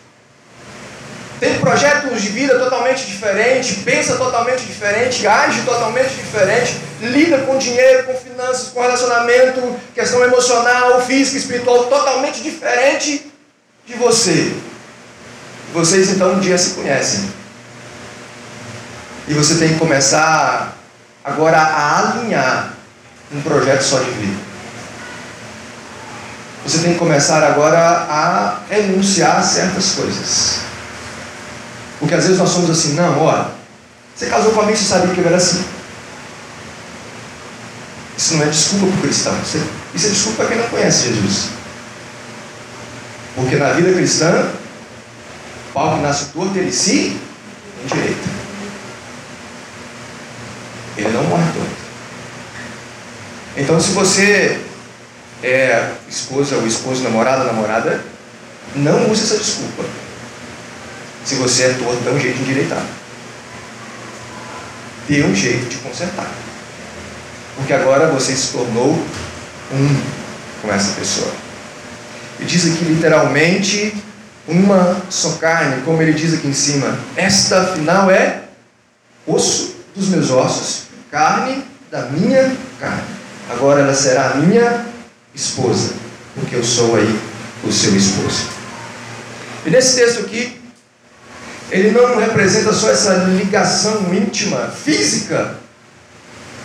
tem 1.38 1.58
projetos 1.58 2.22
de 2.22 2.28
vida 2.28 2.58
totalmente 2.58 3.04
diferentes, 3.04 3.82
pensa 3.84 4.16
totalmente 4.16 4.64
diferente, 4.64 5.26
age 5.26 5.62
totalmente 5.62 6.14
diferente, 6.14 6.80
lida 7.00 7.38
com 7.38 7.58
dinheiro, 7.58 8.04
com 8.04 8.14
finanças, 8.14 8.68
com 8.68 8.80
relacionamento, 8.80 9.76
questão 9.94 10.24
emocional, 10.24 11.02
física, 11.02 11.36
espiritual, 11.36 11.84
totalmente 11.84 12.42
diferente 12.42 13.30
de 13.86 13.94
você. 13.94 14.54
Vocês 15.74 16.10
então 16.10 16.32
um 16.32 16.40
dia 16.40 16.56
se 16.56 16.70
conhecem. 16.70 17.30
E 19.28 19.34
você 19.34 19.56
tem 19.56 19.70
que 19.70 19.78
começar 19.78 20.74
agora 21.22 21.58
a 21.58 21.98
alinhar 21.98 22.72
um 23.30 23.42
projeto 23.42 23.82
só 23.82 23.98
de 23.98 24.10
vida. 24.12 24.46
Você 26.64 26.78
tem 26.78 26.94
que 26.94 26.98
começar 26.98 27.44
agora 27.44 27.78
a 27.78 28.60
renunciar 28.70 29.38
a 29.38 29.42
certas 29.42 29.92
coisas. 29.92 30.65
Porque 31.98 32.14
às 32.14 32.24
vezes 32.24 32.38
nós 32.38 32.50
somos 32.50 32.70
assim, 32.70 32.94
não, 32.94 33.18
olha, 33.22 33.48
você 34.14 34.26
casou 34.26 34.52
com 34.52 34.60
alguém, 34.60 34.76
você 34.76 34.84
sabia 34.84 35.14
que 35.14 35.20
eu 35.20 35.26
era 35.26 35.36
assim. 35.36 35.64
Isso 38.16 38.34
não 38.34 38.44
é 38.44 38.48
desculpa 38.48 38.86
para 38.86 38.96
o 38.96 39.02
cristão, 39.02 39.34
isso 39.42 40.06
é 40.06 40.10
desculpa 40.10 40.36
para 40.38 40.48
quem 40.48 40.58
não 40.58 40.68
conhece 40.68 41.08
Jesus. 41.08 41.48
Porque 43.34 43.56
na 43.56 43.72
vida 43.72 43.92
cristã, 43.92 44.50
pau 45.74 45.96
que 45.96 46.02
nasce 46.02 46.26
torto, 46.26 46.56
ele 46.56 46.72
se 46.72 47.20
endireita. 47.84 48.28
Ele 50.96 51.08
não 51.10 51.24
morre 51.24 51.44
torto. 51.52 51.76
Então, 53.58 53.78
se 53.78 53.90
você 53.90 54.60
é 55.42 55.92
esposa 56.08 56.56
ou 56.56 56.66
esposo, 56.66 57.02
namorada, 57.02 57.44
namorada, 57.44 58.02
não 58.74 59.10
use 59.10 59.24
essa 59.24 59.36
desculpa. 59.36 59.84
Se 61.26 61.34
você 61.34 61.64
é 61.64 61.74
torto, 61.74 62.04
dá 62.04 62.12
um 62.12 62.20
jeito 62.20 62.36
de 62.36 62.42
endireitar. 62.44 62.86
Dê 65.08 65.24
um 65.24 65.34
jeito 65.34 65.68
de 65.68 65.76
consertar. 65.78 66.30
Porque 67.56 67.72
agora 67.72 68.06
você 68.06 68.34
se 68.36 68.52
tornou 68.52 68.92
um 69.72 70.00
com 70.62 70.72
essa 70.72 70.92
pessoa. 70.92 71.32
E 72.38 72.44
diz 72.44 72.64
aqui 72.64 72.84
literalmente 72.84 73.92
uma 74.46 75.02
só 75.10 75.32
carne, 75.32 75.82
como 75.82 76.00
ele 76.00 76.12
diz 76.12 76.32
aqui 76.32 76.46
em 76.46 76.54
cima. 76.54 76.96
Esta 77.16 77.62
afinal 77.62 78.08
é 78.08 78.42
osso 79.26 79.74
dos 79.96 80.06
meus 80.08 80.30
ossos, 80.30 80.84
carne 81.10 81.64
da 81.90 82.02
minha 82.02 82.56
carne. 82.78 83.02
Agora 83.50 83.80
ela 83.80 83.94
será 83.94 84.34
minha 84.34 84.86
esposa, 85.34 85.94
porque 86.36 86.54
eu 86.54 86.62
sou 86.62 86.94
aí 86.94 87.18
o 87.64 87.72
seu 87.72 87.96
esposo. 87.96 88.48
E 89.64 89.70
nesse 89.70 89.96
texto 89.96 90.20
aqui, 90.20 90.55
ele 91.70 91.90
não 91.90 92.18
representa 92.18 92.72
só 92.72 92.90
essa 92.90 93.14
ligação 93.14 94.14
íntima, 94.14 94.68
física, 94.68 95.56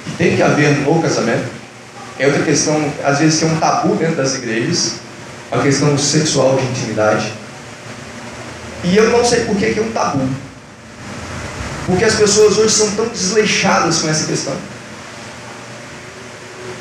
que 0.05 0.11
tem 0.11 0.35
que 0.35 0.43
haver 0.43 0.77
no 0.79 1.01
casamento. 1.01 1.49
É 2.19 2.27
outra 2.27 2.43
questão, 2.43 2.93
às 3.03 3.19
vezes, 3.19 3.39
que 3.39 3.45
é 3.45 3.47
um 3.47 3.59
tabu 3.59 3.95
dentro 3.95 4.15
das 4.15 4.35
igrejas. 4.35 4.95
a 5.51 5.59
questão 5.59 5.97
sexual 5.97 6.55
de 6.55 6.65
intimidade. 6.65 7.33
E 8.85 8.95
eu 8.95 9.09
não 9.09 9.25
sei 9.25 9.41
por 9.41 9.55
que 9.57 9.65
é 9.65 9.81
um 9.81 9.91
tabu. 9.91 10.27
Porque 11.85 12.05
as 12.05 12.15
pessoas 12.15 12.57
hoje 12.57 12.73
são 12.73 12.91
tão 12.91 13.07
desleixadas 13.07 13.99
com 13.99 14.09
essa 14.09 14.25
questão. 14.25 14.53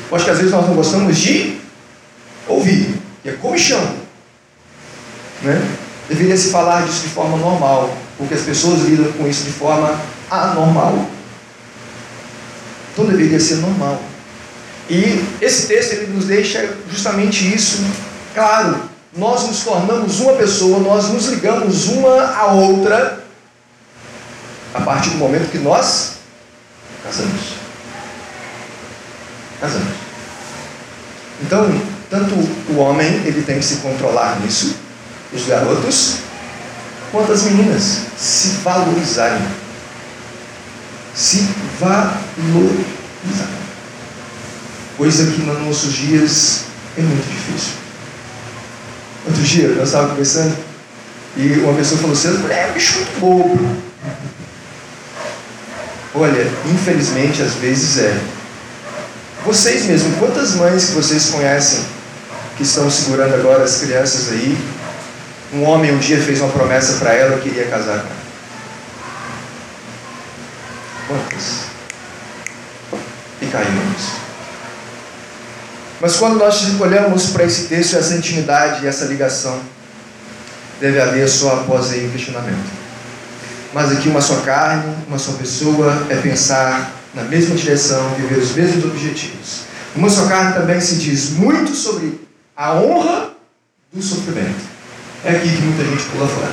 Eu 0.09 0.15
acho 0.15 0.25
que 0.25 0.31
às 0.31 0.37
vezes 0.37 0.51
nós 0.51 0.65
não 0.67 0.75
gostamos 0.75 1.17
de 1.17 1.59
ouvir, 2.47 2.95
que 3.23 3.29
é 3.29 3.33
comichão. 3.33 3.81
Né? 5.41 5.61
Deveria 6.07 6.37
se 6.37 6.49
falar 6.49 6.85
disso 6.85 7.01
de 7.01 7.09
forma 7.09 7.37
normal, 7.37 7.95
porque 8.21 8.35
as 8.35 8.41
pessoas 8.41 8.81
lidam 8.81 9.11
com 9.13 9.27
isso 9.27 9.45
de 9.45 9.51
forma 9.51 9.99
anormal. 10.29 11.07
Então 12.93 13.05
deveria 13.05 13.39
ser 13.39 13.55
normal. 13.55 13.99
E 14.87 15.25
esse 15.41 15.65
texto 15.67 15.93
ele 15.93 16.13
nos 16.13 16.25
deixa 16.25 16.71
justamente 16.87 17.51
isso 17.51 17.83
claro. 18.35 18.79
Nós 19.17 19.47
nos 19.47 19.61
tornamos 19.61 20.19
uma 20.19 20.33
pessoa, 20.33 20.79
nós 20.79 21.09
nos 21.09 21.25
ligamos 21.29 21.87
uma 21.87 22.27
à 22.27 22.51
outra 22.51 23.23
a 24.71 24.81
partir 24.81 25.09
do 25.09 25.17
momento 25.17 25.49
que 25.49 25.57
nós 25.57 26.17
casamos. 27.03 27.41
Casamos. 29.59 29.93
Então, 31.41 31.81
tanto 32.07 32.35
o 32.69 32.77
homem 32.77 33.07
ele 33.25 33.41
tem 33.41 33.57
que 33.57 33.65
se 33.65 33.77
controlar 33.77 34.39
nisso, 34.41 34.75
os 35.33 35.43
garotos, 35.47 36.17
quanto 37.11 37.31
as 37.31 37.43
meninas 37.43 38.01
se 38.17 38.49
valorizarem. 38.63 39.41
Se 41.13 41.47
valorizarem. 41.79 43.61
Coisa 44.97 45.31
que 45.31 45.41
nos 45.41 45.59
nossos 45.61 45.93
dias 45.93 46.61
é 46.97 47.01
muito 47.01 47.27
difícil. 47.27 47.73
Outro 49.25 49.41
dia, 49.43 49.69
nós 49.69 49.87
estávamos 49.87 50.11
conversando 50.11 50.71
e 51.37 51.47
uma 51.59 51.73
pessoa 51.73 52.01
falou 52.01 52.15
assim: 52.15 52.27
é 52.51 52.67
um 52.67 52.73
bicho 52.73 52.95
muito 52.95 53.19
bobo. 53.19 53.77
Olha, 56.13 56.51
infelizmente 56.71 57.41
às 57.41 57.53
vezes 57.53 57.99
é. 57.99 58.19
Vocês 59.45 59.85
mesmos, 59.85 60.17
quantas 60.19 60.55
mães 60.55 60.85
que 60.85 60.91
vocês 60.91 61.29
conhecem 61.29 61.79
que 62.57 62.63
estão 62.63 62.91
segurando 62.91 63.33
agora 63.33 63.63
as 63.63 63.77
crianças 63.77 64.29
aí? 64.31 64.57
Um 65.53 65.63
homem 65.63 65.91
um 65.91 65.97
dia 65.97 66.21
fez 66.21 66.39
uma 66.39 66.49
promessa 66.49 66.93
para 66.99 67.13
ela 67.13 67.37
que 67.37 67.49
queria 67.49 67.67
casar 67.67 67.99
com 67.99 68.07
ela. 68.07 68.21
Quantas? 71.07 71.65
E 73.41 73.45
nisso. 73.45 74.21
Mas 75.99 76.15
quando 76.15 76.37
nós 76.37 76.79
olhamos 76.79 77.31
para 77.31 77.43
esse 77.43 77.67
texto, 77.67 77.97
essa 77.97 78.15
intimidade 78.15 78.85
e 78.85 78.87
essa 78.87 79.05
ligação, 79.05 79.59
deve 80.79 80.99
haver 80.99 81.27
só 81.27 81.59
após 81.59 81.91
aí 81.91 82.07
um 82.07 82.11
questionamento. 82.11 82.71
Mas 83.73 83.91
aqui 83.91 84.07
uma 84.07 84.21
só 84.21 84.37
carne, 84.37 84.95
uma 85.07 85.19
só 85.19 85.33
pessoa 85.33 86.07
é 86.09 86.15
pensar 86.15 86.91
na 87.13 87.23
mesma 87.23 87.55
direção, 87.55 88.15
viver 88.15 88.39
os 88.39 88.53
mesmos 88.53 88.85
objetivos. 88.85 89.63
Uma 89.95 90.09
só 90.09 90.25
carne 90.27 90.53
também 90.53 90.79
se 90.79 90.95
diz 90.95 91.31
muito 91.31 91.75
sobre 91.75 92.21
a 92.55 92.73
honra 92.73 93.31
do 93.91 94.01
sofrimento. 94.01 94.70
É 95.23 95.31
aqui 95.31 95.49
que 95.49 95.61
muita 95.61 95.83
gente 95.83 96.03
pula 96.09 96.27
fora. 96.27 96.51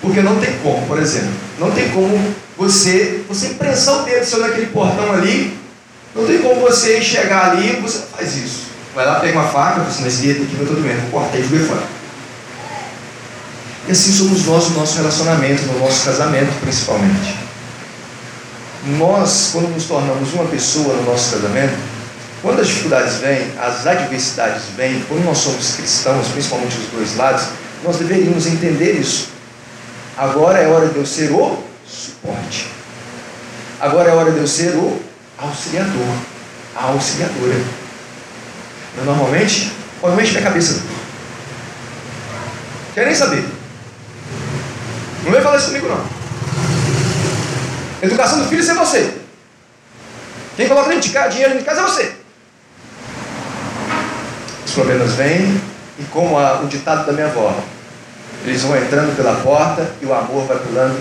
Porque 0.00 0.20
não 0.20 0.38
tem 0.38 0.52
como, 0.58 0.86
por 0.86 0.98
exemplo, 0.98 1.32
não 1.58 1.70
tem 1.70 1.88
como 1.90 2.34
você, 2.56 3.24
você 3.28 3.50
prensar 3.50 4.02
o 4.02 4.02
dedo 4.04 4.24
seu 4.24 4.38
naquele 4.38 4.66
portão 4.66 5.12
ali, 5.12 5.58
não 6.14 6.26
tem 6.26 6.38
como 6.42 6.60
você 6.60 7.02
chegar 7.02 7.50
ali 7.50 7.70
e 7.70 7.80
você 7.80 8.04
faz 8.14 8.36
isso. 8.36 8.64
Vai 8.94 9.06
lá, 9.06 9.18
pega 9.18 9.38
uma 9.38 9.48
faca, 9.48 9.80
você 9.80 10.02
não 10.02 10.08
esse 10.08 10.22
dedo 10.22 10.44
aqui, 10.44 10.56
eu 10.56 10.62
estou 10.62 10.80
doendo, 10.80 11.10
corta 11.10 11.36
e 11.36 11.42
joguei 11.42 11.66
fora. 11.66 11.82
E 13.88 13.92
assim 13.92 14.12
somos 14.12 14.44
nós 14.46 14.68
no 14.70 14.80
nosso 14.80 14.96
relacionamento, 14.96 15.62
no 15.64 15.80
nosso 15.80 16.04
casamento 16.04 16.52
principalmente. 16.60 17.36
Nós, 18.98 19.50
quando 19.52 19.74
nos 19.74 19.84
tornamos 19.84 20.32
uma 20.34 20.44
pessoa 20.44 20.94
no 20.94 21.10
nosso 21.10 21.32
casamento, 21.32 21.74
quando 22.44 22.60
as 22.60 22.68
dificuldades 22.68 23.14
vêm, 23.14 23.50
as 23.58 23.86
adversidades 23.86 24.64
vêm, 24.76 25.02
quando 25.08 25.24
nós 25.24 25.38
somos 25.38 25.76
cristãos, 25.76 26.28
principalmente 26.28 26.76
os 26.76 26.86
dois 26.88 27.16
lados, 27.16 27.46
nós 27.82 27.96
deveríamos 27.96 28.46
entender 28.46 28.92
isso. 29.00 29.30
Agora 30.14 30.58
é 30.58 30.68
hora 30.68 30.88
de 30.88 30.96
eu 30.96 31.06
ser 31.06 31.32
o 31.32 31.64
suporte. 31.86 32.68
Agora 33.80 34.10
é 34.10 34.14
hora 34.14 34.30
de 34.30 34.40
eu 34.40 34.46
ser 34.46 34.74
o 34.74 35.00
auxiliador, 35.38 36.16
a 36.76 36.84
auxiliadora. 36.88 37.62
Eu 38.98 39.04
normalmente, 39.06 39.72
normalmente 40.02 40.32
minha 40.32 40.42
cabeça. 40.42 40.82
Quer 42.94 43.06
nem 43.06 43.14
saber. 43.14 43.42
Não 45.24 45.32
vem 45.32 45.40
falar 45.40 45.56
isso 45.56 45.68
comigo 45.68 45.88
não. 45.88 46.06
Educação 48.02 48.38
do 48.40 48.48
filho 48.50 48.70
é 48.70 48.74
você. 48.74 49.14
Quem 50.58 50.68
coloca 50.68 50.94
dinheiro 50.94 51.56
de 51.56 51.64
casa 51.64 51.80
é 51.80 51.84
você. 51.84 52.23
Problemas 54.74 55.12
vêm 55.12 55.60
e 55.98 56.02
como 56.10 56.36
a, 56.38 56.60
o 56.60 56.66
ditado 56.66 57.06
da 57.06 57.12
minha 57.12 57.26
avó, 57.26 57.56
eles 58.44 58.62
vão 58.62 58.76
entrando 58.76 59.16
pela 59.16 59.36
porta 59.36 59.88
e 60.02 60.06
o 60.06 60.12
amor 60.12 60.46
vai 60.46 60.58
pulando 60.58 61.00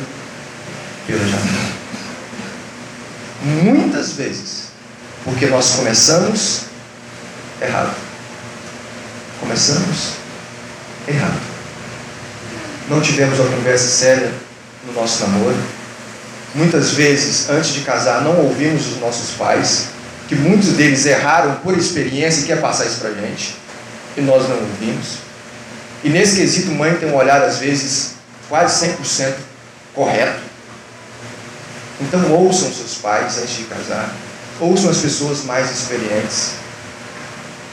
pela 1.07 1.19
janela. 1.19 1.73
Muitas 3.41 4.13
vezes, 4.13 4.67
porque 5.25 5.47
nós 5.47 5.71
começamos 5.71 6.61
errado. 7.61 7.95
Começamos 9.39 10.13
errado. 11.07 11.41
Não 12.87 13.01
tivemos 13.01 13.39
uma 13.39 13.49
conversa 13.49 13.87
séria 13.87 14.31
no 14.85 14.93
nosso 14.93 15.23
namoro. 15.23 15.57
Muitas 16.55 16.91
vezes, 16.91 17.49
antes 17.49 17.73
de 17.73 17.81
casar, 17.81 18.21
não 18.21 18.37
ouvimos 18.37 18.85
os 18.87 18.99
nossos 18.99 19.31
pais, 19.31 19.87
que 20.27 20.35
muitos 20.35 20.73
deles 20.73 21.05
erraram 21.05 21.55
por 21.55 21.75
experiência 21.77 22.41
e 22.41 22.45
quer 22.45 22.61
passar 22.61 22.85
isso 22.85 22.99
para 22.99 23.09
a 23.09 23.13
gente, 23.13 23.55
e 24.15 24.21
nós 24.21 24.47
não 24.47 24.57
ouvimos. 24.57 25.17
E 26.03 26.09
nesse 26.09 26.37
quesito, 26.37 26.71
mãe 26.71 26.95
tem 26.95 27.09
um 27.09 27.15
olhar, 27.15 27.41
às 27.41 27.57
vezes, 27.57 28.15
quase 28.49 28.87
100% 28.87 29.33
correto. 29.93 30.39
Então, 32.01 32.31
ouçam 32.31 32.71
seus 32.71 32.95
pais 32.95 33.37
antes 33.37 33.55
de 33.55 33.63
casar, 33.63 34.13
ouçam 34.59 34.89
as 34.89 34.97
pessoas 34.97 35.43
mais 35.45 35.71
experientes. 35.71 36.51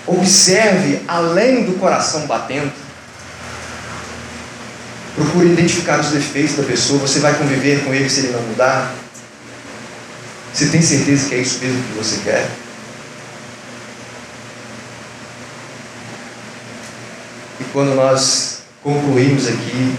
Observe 0.07 1.03
além 1.09 1.65
do 1.65 1.79
coração 1.79 2.27
batendo. 2.27 2.73
Procure 5.15 5.47
identificar 5.47 6.01
os 6.01 6.11
defeitos 6.11 6.57
da 6.57 6.63
pessoa. 6.63 7.01
Você 7.01 7.19
vai 7.19 7.35
conviver 7.35 7.85
com 7.85 7.93
ele 7.93 8.09
se 8.09 8.21
ele 8.21 8.33
não 8.33 8.43
mudar? 8.43 8.95
Você 10.53 10.67
tem 10.67 10.81
certeza 10.81 11.29
que 11.29 11.35
é 11.35 11.39
isso 11.39 11.59
mesmo 11.61 11.83
que 11.83 11.99
você 11.99 12.21
quer? 12.25 12.49
Quando 17.73 17.95
nós 17.95 18.63
concluímos 18.83 19.47
aqui 19.47 19.95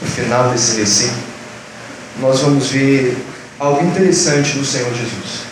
o 0.00 0.06
final 0.06 0.50
desse 0.50 0.76
versículo, 0.76 1.22
nós 2.20 2.40
vamos 2.40 2.68
ver 2.68 3.16
algo 3.58 3.84
interessante 3.84 4.58
do 4.58 4.64
Senhor 4.64 4.92
Jesus. 4.92 5.42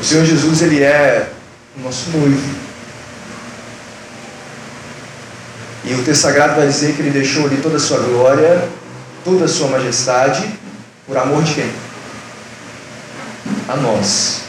O 0.00 0.04
Senhor 0.04 0.24
Jesus, 0.24 0.62
ele 0.62 0.82
é 0.82 1.30
o 1.76 1.82
nosso 1.82 2.10
noivo. 2.10 2.68
E 5.84 5.94
o 5.94 6.04
texto 6.04 6.22
sagrado 6.22 6.56
vai 6.56 6.66
dizer 6.66 6.94
que 6.94 7.02
ele 7.02 7.10
deixou 7.10 7.46
ali 7.46 7.56
toda 7.56 7.76
a 7.76 7.80
sua 7.80 7.98
glória, 7.98 8.68
toda 9.24 9.46
a 9.46 9.48
sua 9.48 9.68
majestade, 9.68 10.48
por 11.06 11.16
amor 11.16 11.42
de 11.42 11.54
quem? 11.54 11.70
A 13.68 13.76
nós. 13.76 14.42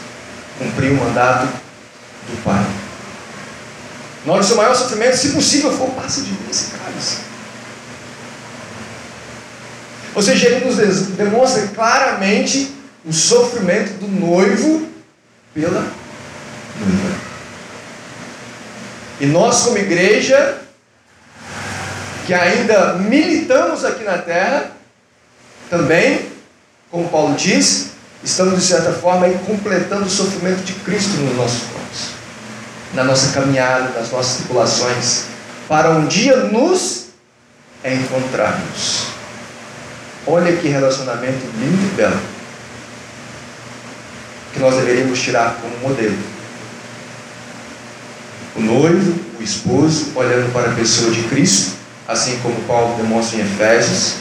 Cumprir 0.58 0.92
o 0.92 0.96
mandato 0.96 1.46
do 1.46 2.44
Pai. 2.44 2.79
Na 4.24 4.32
hora 4.32 4.42
do 4.42 4.46
seu 4.46 4.56
maior 4.56 4.74
sofrimento, 4.74 5.16
se 5.16 5.30
possível 5.30 5.72
for, 5.72 5.90
passe 5.90 6.22
de 6.22 6.30
mim 6.30 6.46
esse 6.50 6.72
cálice. 6.72 7.18
Ou 10.14 10.22
seja, 10.22 10.48
ele 10.48 10.64
nos 10.64 10.76
demonstra 11.16 11.68
claramente 11.68 12.74
o 13.04 13.12
sofrimento 13.12 13.94
do 13.98 14.08
noivo 14.08 14.88
pela 15.54 15.80
noiva. 15.80 17.20
E 19.20 19.26
nós, 19.26 19.62
como 19.62 19.78
igreja, 19.78 20.58
que 22.26 22.34
ainda 22.34 22.94
militamos 22.94 23.84
aqui 23.84 24.02
na 24.02 24.18
terra, 24.18 24.72
também, 25.68 26.26
como 26.90 27.08
Paulo 27.08 27.34
diz, 27.34 27.90
estamos 28.24 28.58
de 28.58 28.64
certa 28.64 28.92
forma 28.92 29.28
completando 29.46 30.06
o 30.06 30.10
sofrimento 30.10 30.62
de 30.64 30.72
Cristo 30.74 31.16
nos 31.18 31.36
nossos 31.36 31.62
corpos, 31.64 31.69
na 32.94 33.04
nossa 33.04 33.32
caminhada, 33.32 33.98
nas 33.98 34.10
nossas 34.10 34.38
tribulações, 34.38 35.24
para 35.68 35.90
um 35.90 36.06
dia 36.06 36.36
nos 36.36 37.06
encontrarmos. 37.84 39.06
Olha 40.26 40.56
que 40.56 40.68
relacionamento 40.68 41.44
lindo 41.58 41.92
e 41.92 41.96
belo, 41.96 42.20
que 44.52 44.58
nós 44.58 44.74
deveríamos 44.74 45.20
tirar 45.20 45.56
como 45.60 45.88
modelo. 45.88 46.18
O 48.56 48.60
noivo, 48.60 49.18
o 49.38 49.42
esposo, 49.42 50.12
olhando 50.14 50.52
para 50.52 50.70
a 50.70 50.74
pessoa 50.74 51.10
de 51.10 51.22
Cristo, 51.24 51.76
assim 52.06 52.38
como 52.42 52.60
Paulo 52.62 52.96
demonstra 52.96 53.38
em 53.38 53.42
Efésios, 53.42 54.14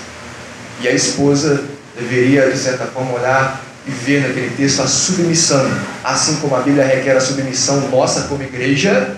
e 0.81 0.87
a 0.87 0.91
esposa 0.93 1.63
deveria, 1.97 2.49
de 2.49 2.57
certa 2.57 2.85
forma, 2.85 3.13
olhar 3.13 3.61
e 3.89 3.91
ver 3.91 4.21
naquele 4.21 4.55
texto 4.55 4.81
a 4.81 4.87
submissão, 4.87 5.65
assim 6.03 6.35
como 6.35 6.55
a 6.55 6.59
Bíblia 6.59 6.85
requer 6.85 7.17
a 7.17 7.19
submissão 7.19 7.89
nossa 7.89 8.21
como 8.23 8.43
igreja, 8.43 9.15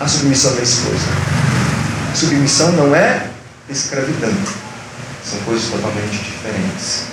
a 0.00 0.08
submissão 0.08 0.56
da 0.56 0.62
esposa. 0.62 1.06
Submissão 2.14 2.72
não 2.72 2.94
é 2.94 3.28
escravidão, 3.70 4.32
são 5.24 5.38
coisas 5.44 5.70
totalmente 5.70 6.18
diferentes. 6.18 7.04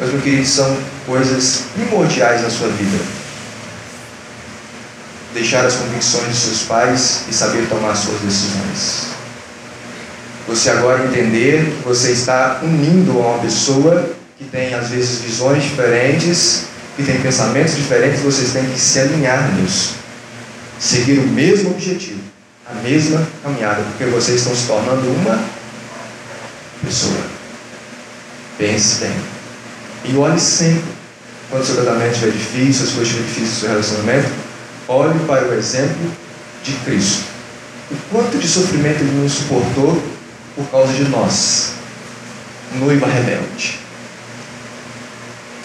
Mas, 0.00 0.10
meu 0.10 0.20
querido, 0.20 0.46
são 0.46 0.76
coisas 1.06 1.62
primordiais 1.74 2.42
na 2.42 2.50
sua 2.50 2.68
vida. 2.68 2.98
Deixar 5.32 5.64
as 5.64 5.76
convicções 5.76 6.28
de 6.28 6.36
seus 6.36 6.62
pais 6.62 7.20
e 7.28 7.32
saber 7.32 7.68
tomar 7.68 7.94
suas 7.94 8.20
decisões. 8.20 9.06
Você 10.48 10.70
agora 10.70 11.04
entender 11.04 11.76
que 11.76 11.84
você 11.84 12.12
está 12.12 12.60
unindo 12.62 13.12
a 13.20 13.34
uma 13.34 13.38
pessoa 13.38 14.15
que 14.46 14.50
tem 14.50 14.74
às 14.74 14.88
vezes 14.88 15.20
visões 15.20 15.64
diferentes, 15.64 16.64
que 16.96 17.02
tem 17.02 17.20
pensamentos 17.20 17.74
diferentes, 17.74 18.20
vocês 18.20 18.52
têm 18.52 18.64
que 18.66 18.78
se 18.78 19.00
alinhar 19.00 19.52
nisso. 19.54 19.96
Seguir 20.78 21.18
o 21.18 21.26
mesmo 21.26 21.70
objetivo, 21.70 22.20
a 22.70 22.74
mesma 22.74 23.26
caminhada, 23.42 23.82
porque 23.82 24.04
vocês 24.04 24.40
estão 24.40 24.54
se 24.54 24.66
tornando 24.66 25.08
uma 25.08 25.42
pessoa. 26.84 27.24
Pense 28.58 29.00
bem. 29.00 29.14
E 30.04 30.16
olhe 30.16 30.38
sempre, 30.38 30.84
quando 31.50 31.64
seu 31.64 31.76
casamento 31.76 32.12
estiver 32.12 32.32
difícil, 32.32 32.84
as 32.84 32.92
coisas 32.92 33.02
estiverem 33.02 33.26
difíceis 33.26 33.50
no 33.50 33.60
seu 33.60 33.68
relacionamento, 33.70 34.28
olhe 34.88 35.18
para 35.26 35.48
o 35.48 35.54
exemplo 35.54 36.12
de 36.62 36.72
Cristo. 36.84 37.24
O 37.90 37.96
quanto 38.10 38.38
de 38.38 38.46
sofrimento 38.46 39.00
ele 39.00 39.22
nos 39.22 39.32
suportou 39.32 40.02
por 40.54 40.66
causa 40.70 40.92
de 40.92 41.04
nós, 41.04 41.72
noiva 42.78 43.06
rebelde 43.06 43.85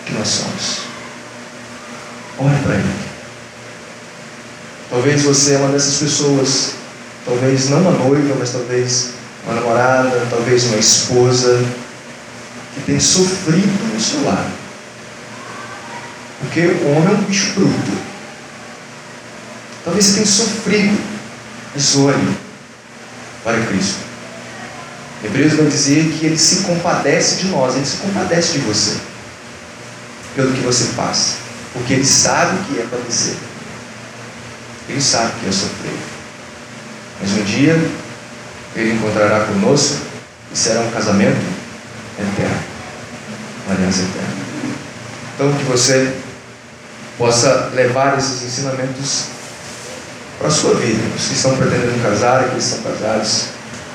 que 0.05 0.13
nós 0.13 0.27
somos. 0.27 0.81
Olhe 2.39 2.57
para 2.63 2.75
Ele. 2.75 3.11
Talvez 4.89 5.21
você 5.21 5.53
é 5.53 5.57
uma 5.57 5.69
dessas 5.69 5.97
pessoas, 5.97 6.71
talvez 7.25 7.69
não 7.69 7.81
uma 7.81 7.91
noiva, 7.91 8.35
mas 8.37 8.51
talvez 8.51 9.11
uma 9.45 9.55
namorada, 9.55 10.27
talvez 10.29 10.65
uma 10.65 10.77
esposa, 10.77 11.63
que 12.73 12.81
tem 12.81 12.99
sofrido 12.99 13.93
no 13.93 13.99
seu 13.99 14.23
lado. 14.23 14.51
Porque 16.39 16.61
o 16.61 16.91
homem 16.91 17.13
é 17.13 17.17
um 17.17 17.23
bicho 17.23 17.53
bruto. 17.53 17.91
Talvez 19.85 20.05
você 20.05 20.13
tenha 20.15 20.25
sofrido, 20.25 21.01
mas 21.73 21.95
olhe 21.95 22.37
para 23.43 23.65
Cristo. 23.67 23.99
Hebreus 25.23 25.53
vai 25.53 25.67
dizer 25.67 26.11
que 26.11 26.25
ele 26.25 26.37
se 26.37 26.63
compadece 26.63 27.35
de 27.35 27.47
nós, 27.47 27.75
ele 27.75 27.85
se 27.85 27.97
compadece 27.97 28.53
de 28.53 28.59
você 28.59 29.10
pelo 30.35 30.53
que 30.53 30.61
você 30.61 30.93
passa, 30.95 31.37
porque 31.73 31.93
Ele 31.93 32.05
sabe 32.05 32.57
o 32.57 32.63
que 32.65 32.79
é 32.79 32.85
padecer, 32.85 33.35
Ele 34.89 35.01
sabe 35.01 35.27
o 35.27 35.39
que 35.39 35.49
é 35.49 35.51
sofrer. 35.51 35.97
Mas 37.21 37.31
um 37.31 37.43
dia 37.43 37.79
Ele 38.75 38.93
encontrará 38.93 39.45
conosco 39.45 39.97
e 40.51 40.57
será 40.57 40.81
um 40.81 40.91
casamento 40.91 41.41
eterno, 42.19 42.59
uma 43.65 43.75
aliança 43.75 44.01
eterna. 44.01 44.41
Então 45.35 45.53
que 45.53 45.63
você 45.63 46.13
possa 47.17 47.71
levar 47.73 48.17
esses 48.17 48.43
ensinamentos 48.43 49.25
para 50.41 50.47
a 50.47 50.51
sua 50.51 50.73
vida. 50.75 51.01
Os 51.15 51.27
que 51.27 51.33
estão 51.35 51.55
pretendendo 51.55 52.01
casar, 52.01 52.41
aqueles 52.41 52.65
que 52.65 52.75
estão 52.75 52.91
casados. 52.91 53.43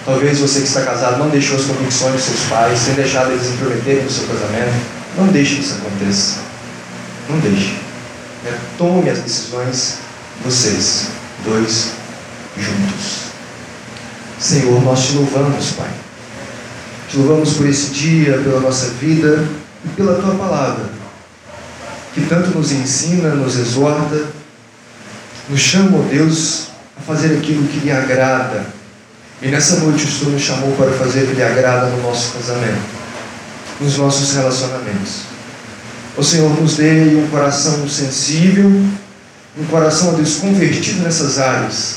Talvez 0.04 0.38
você 0.38 0.60
que 0.60 0.68
está 0.68 0.82
casado 0.82 1.18
não 1.18 1.28
deixou 1.28 1.56
as 1.56 1.64
convicções 1.64 2.14
dos 2.14 2.24
seus 2.24 2.40
pais, 2.48 2.78
sem 2.78 2.94
deixado 2.94 3.32
eles 3.32 3.48
intrometerem 3.48 4.04
no 4.04 4.10
seu 4.10 4.26
casamento. 4.28 4.95
Não 5.16 5.28
deixe 5.28 5.56
que 5.56 5.62
isso 5.62 5.74
aconteça. 5.74 6.40
Não 7.28 7.38
deixe. 7.40 7.74
Né? 8.44 8.58
Tome 8.76 9.08
as 9.08 9.18
decisões 9.20 10.06
vocês, 10.44 11.08
dois, 11.44 11.92
juntos. 12.56 13.26
Senhor, 14.38 14.82
nós 14.82 15.06
te 15.06 15.12
louvamos, 15.14 15.70
Pai. 15.72 15.90
Te 17.08 17.16
louvamos 17.16 17.54
por 17.54 17.66
esse 17.66 17.90
dia, 17.90 18.38
pela 18.38 18.60
nossa 18.60 18.88
vida 19.00 19.48
e 19.84 19.88
pela 19.90 20.20
tua 20.20 20.34
palavra, 20.34 20.90
que 22.12 22.20
tanto 22.26 22.50
nos 22.50 22.72
ensina, 22.72 23.34
nos 23.34 23.56
exorta, 23.56 24.26
nos 25.48 25.60
chama, 25.60 25.98
ó 25.98 26.02
Deus, 26.02 26.68
a 26.98 27.00
fazer 27.00 27.38
aquilo 27.38 27.66
que 27.68 27.78
lhe 27.78 27.90
agrada. 27.90 28.66
E 29.40 29.48
nessa 29.48 29.76
noite 29.76 30.04
o 30.04 30.10
Senhor 30.10 30.32
nos 30.32 30.42
chamou 30.42 30.72
para 30.76 30.90
fazer 30.92 31.24
o 31.24 31.26
que 31.28 31.34
lhe 31.34 31.42
agrada 31.42 31.86
no 31.86 32.02
nosso 32.02 32.32
casamento 32.32 33.05
nos 33.80 33.98
nossos 33.98 34.32
relacionamentos. 34.34 35.22
O 36.16 36.24
Senhor 36.24 36.48
nos 36.60 36.76
dê 36.76 37.16
um 37.16 37.28
coração 37.30 37.88
sensível, 37.88 38.70
um 39.58 39.64
coração, 39.70 40.14
Deus, 40.14 40.36
convertido 40.36 41.02
nessas 41.02 41.38
áreas. 41.38 41.96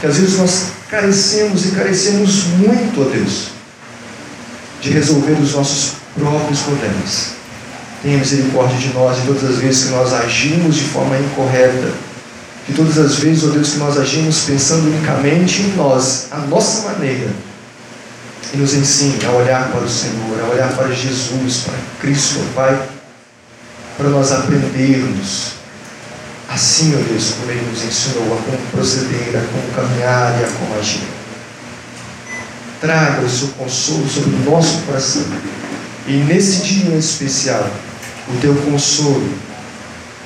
Que 0.00 0.06
às 0.06 0.16
vezes 0.16 0.38
nós 0.38 0.66
carecemos 0.90 1.66
e 1.66 1.70
carecemos 1.70 2.44
muito, 2.58 3.02
ó 3.02 3.04
Deus, 3.04 3.48
de 4.80 4.90
resolver 4.90 5.32
os 5.34 5.54
nossos 5.54 5.92
próprios 6.14 6.60
problemas. 6.60 7.36
Tenha 8.02 8.18
misericórdia 8.18 8.78
de 8.78 8.92
nós 8.92 9.18
e 9.18 9.26
todas 9.26 9.44
as 9.44 9.56
vezes 9.58 9.84
que 9.84 9.90
nós 9.90 10.12
agimos 10.12 10.76
de 10.76 10.84
forma 10.84 11.16
incorreta. 11.16 11.92
Que 12.66 12.72
todas 12.72 12.98
as 12.98 13.14
vezes, 13.16 13.44
ó 13.44 13.48
Deus, 13.48 13.70
que 13.70 13.78
nós 13.78 13.96
agimos 13.96 14.40
pensando 14.40 14.88
unicamente 14.88 15.62
em 15.62 15.76
nós, 15.76 16.26
a 16.32 16.38
nossa 16.38 16.88
maneira 16.88 17.30
e 18.52 18.56
nos 18.56 18.74
ensine 18.74 19.24
a 19.24 19.30
olhar 19.30 19.70
para 19.70 19.80
o 19.80 19.88
Senhor, 19.88 20.40
a 20.40 20.52
olhar 20.52 20.72
para 20.74 20.92
Jesus, 20.92 21.64
para 21.64 21.74
Cristo, 22.00 22.40
Pai, 22.54 22.88
para 23.96 24.08
nós 24.08 24.32
aprendermos 24.32 25.56
assim, 26.48 26.94
ó 26.94 26.98
Deus, 27.08 27.34
como 27.38 27.50
Ele 27.50 27.68
nos 27.70 27.82
ensinou 27.82 28.34
a 28.34 28.42
como 28.42 28.58
proceder, 28.70 29.34
a 29.36 29.40
como 29.52 29.72
caminhar 29.74 30.40
e 30.40 30.44
a 30.44 30.48
como 30.48 30.78
agir. 30.78 31.02
Traga 32.80 33.22
o 33.22 33.28
seu 33.28 33.48
consolo 33.48 34.08
sobre 34.08 34.30
o 34.30 34.50
nosso 34.50 34.78
coração. 34.82 35.24
E 36.06 36.12
nesse 36.12 36.62
dia 36.62 36.94
em 36.94 36.98
especial, 36.98 37.68
o 38.28 38.40
teu 38.40 38.54
consolo, 38.54 39.28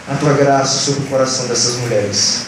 a 0.08 0.14
tua 0.16 0.34
graça 0.34 0.78
sobre 0.78 1.00
o 1.00 1.06
coração 1.06 1.46
dessas 1.46 1.76
mulheres. 1.76 2.42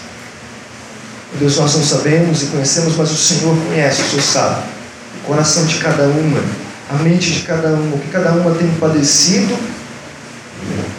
Deus, 1.38 1.56
nós 1.56 1.74
não 1.74 1.82
sabemos 1.82 2.42
e 2.42 2.46
conhecemos, 2.46 2.94
mas 2.94 3.10
o 3.10 3.16
Senhor 3.16 3.56
conhece, 3.68 4.02
o 4.02 4.10
Senhor 4.10 4.22
sabe 4.22 4.72
o 5.22 5.26
coração 5.26 5.64
de 5.66 5.78
cada 5.78 6.04
uma, 6.04 6.40
a 6.90 6.94
mente 7.02 7.32
de 7.32 7.40
cada 7.42 7.68
uma, 7.68 7.96
o 7.96 7.98
que 7.98 8.08
cada 8.08 8.32
uma 8.32 8.54
tem 8.54 8.68
padecido, 8.74 9.56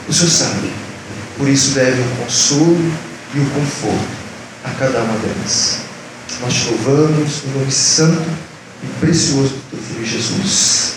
o 0.08 0.14
Senhor 0.14 0.30
sabe. 0.30 0.72
Por 1.38 1.48
isso 1.50 1.72
deve 1.72 2.02
o 2.02 2.24
consolo 2.24 2.94
e 3.34 3.40
o 3.40 3.46
conforto 3.50 4.24
a 4.64 4.70
cada 4.72 5.00
uma 5.00 5.18
delas. 5.18 5.80
Nós 6.42 6.54
te 6.54 6.70
louvamos 6.70 7.44
no 7.46 7.60
nome 7.60 7.72
santo 7.72 8.30
e 8.84 8.88
precioso 9.00 9.50
do 9.50 9.62
teu 9.72 9.80
Filho 9.80 10.06
Jesus. 10.06 10.94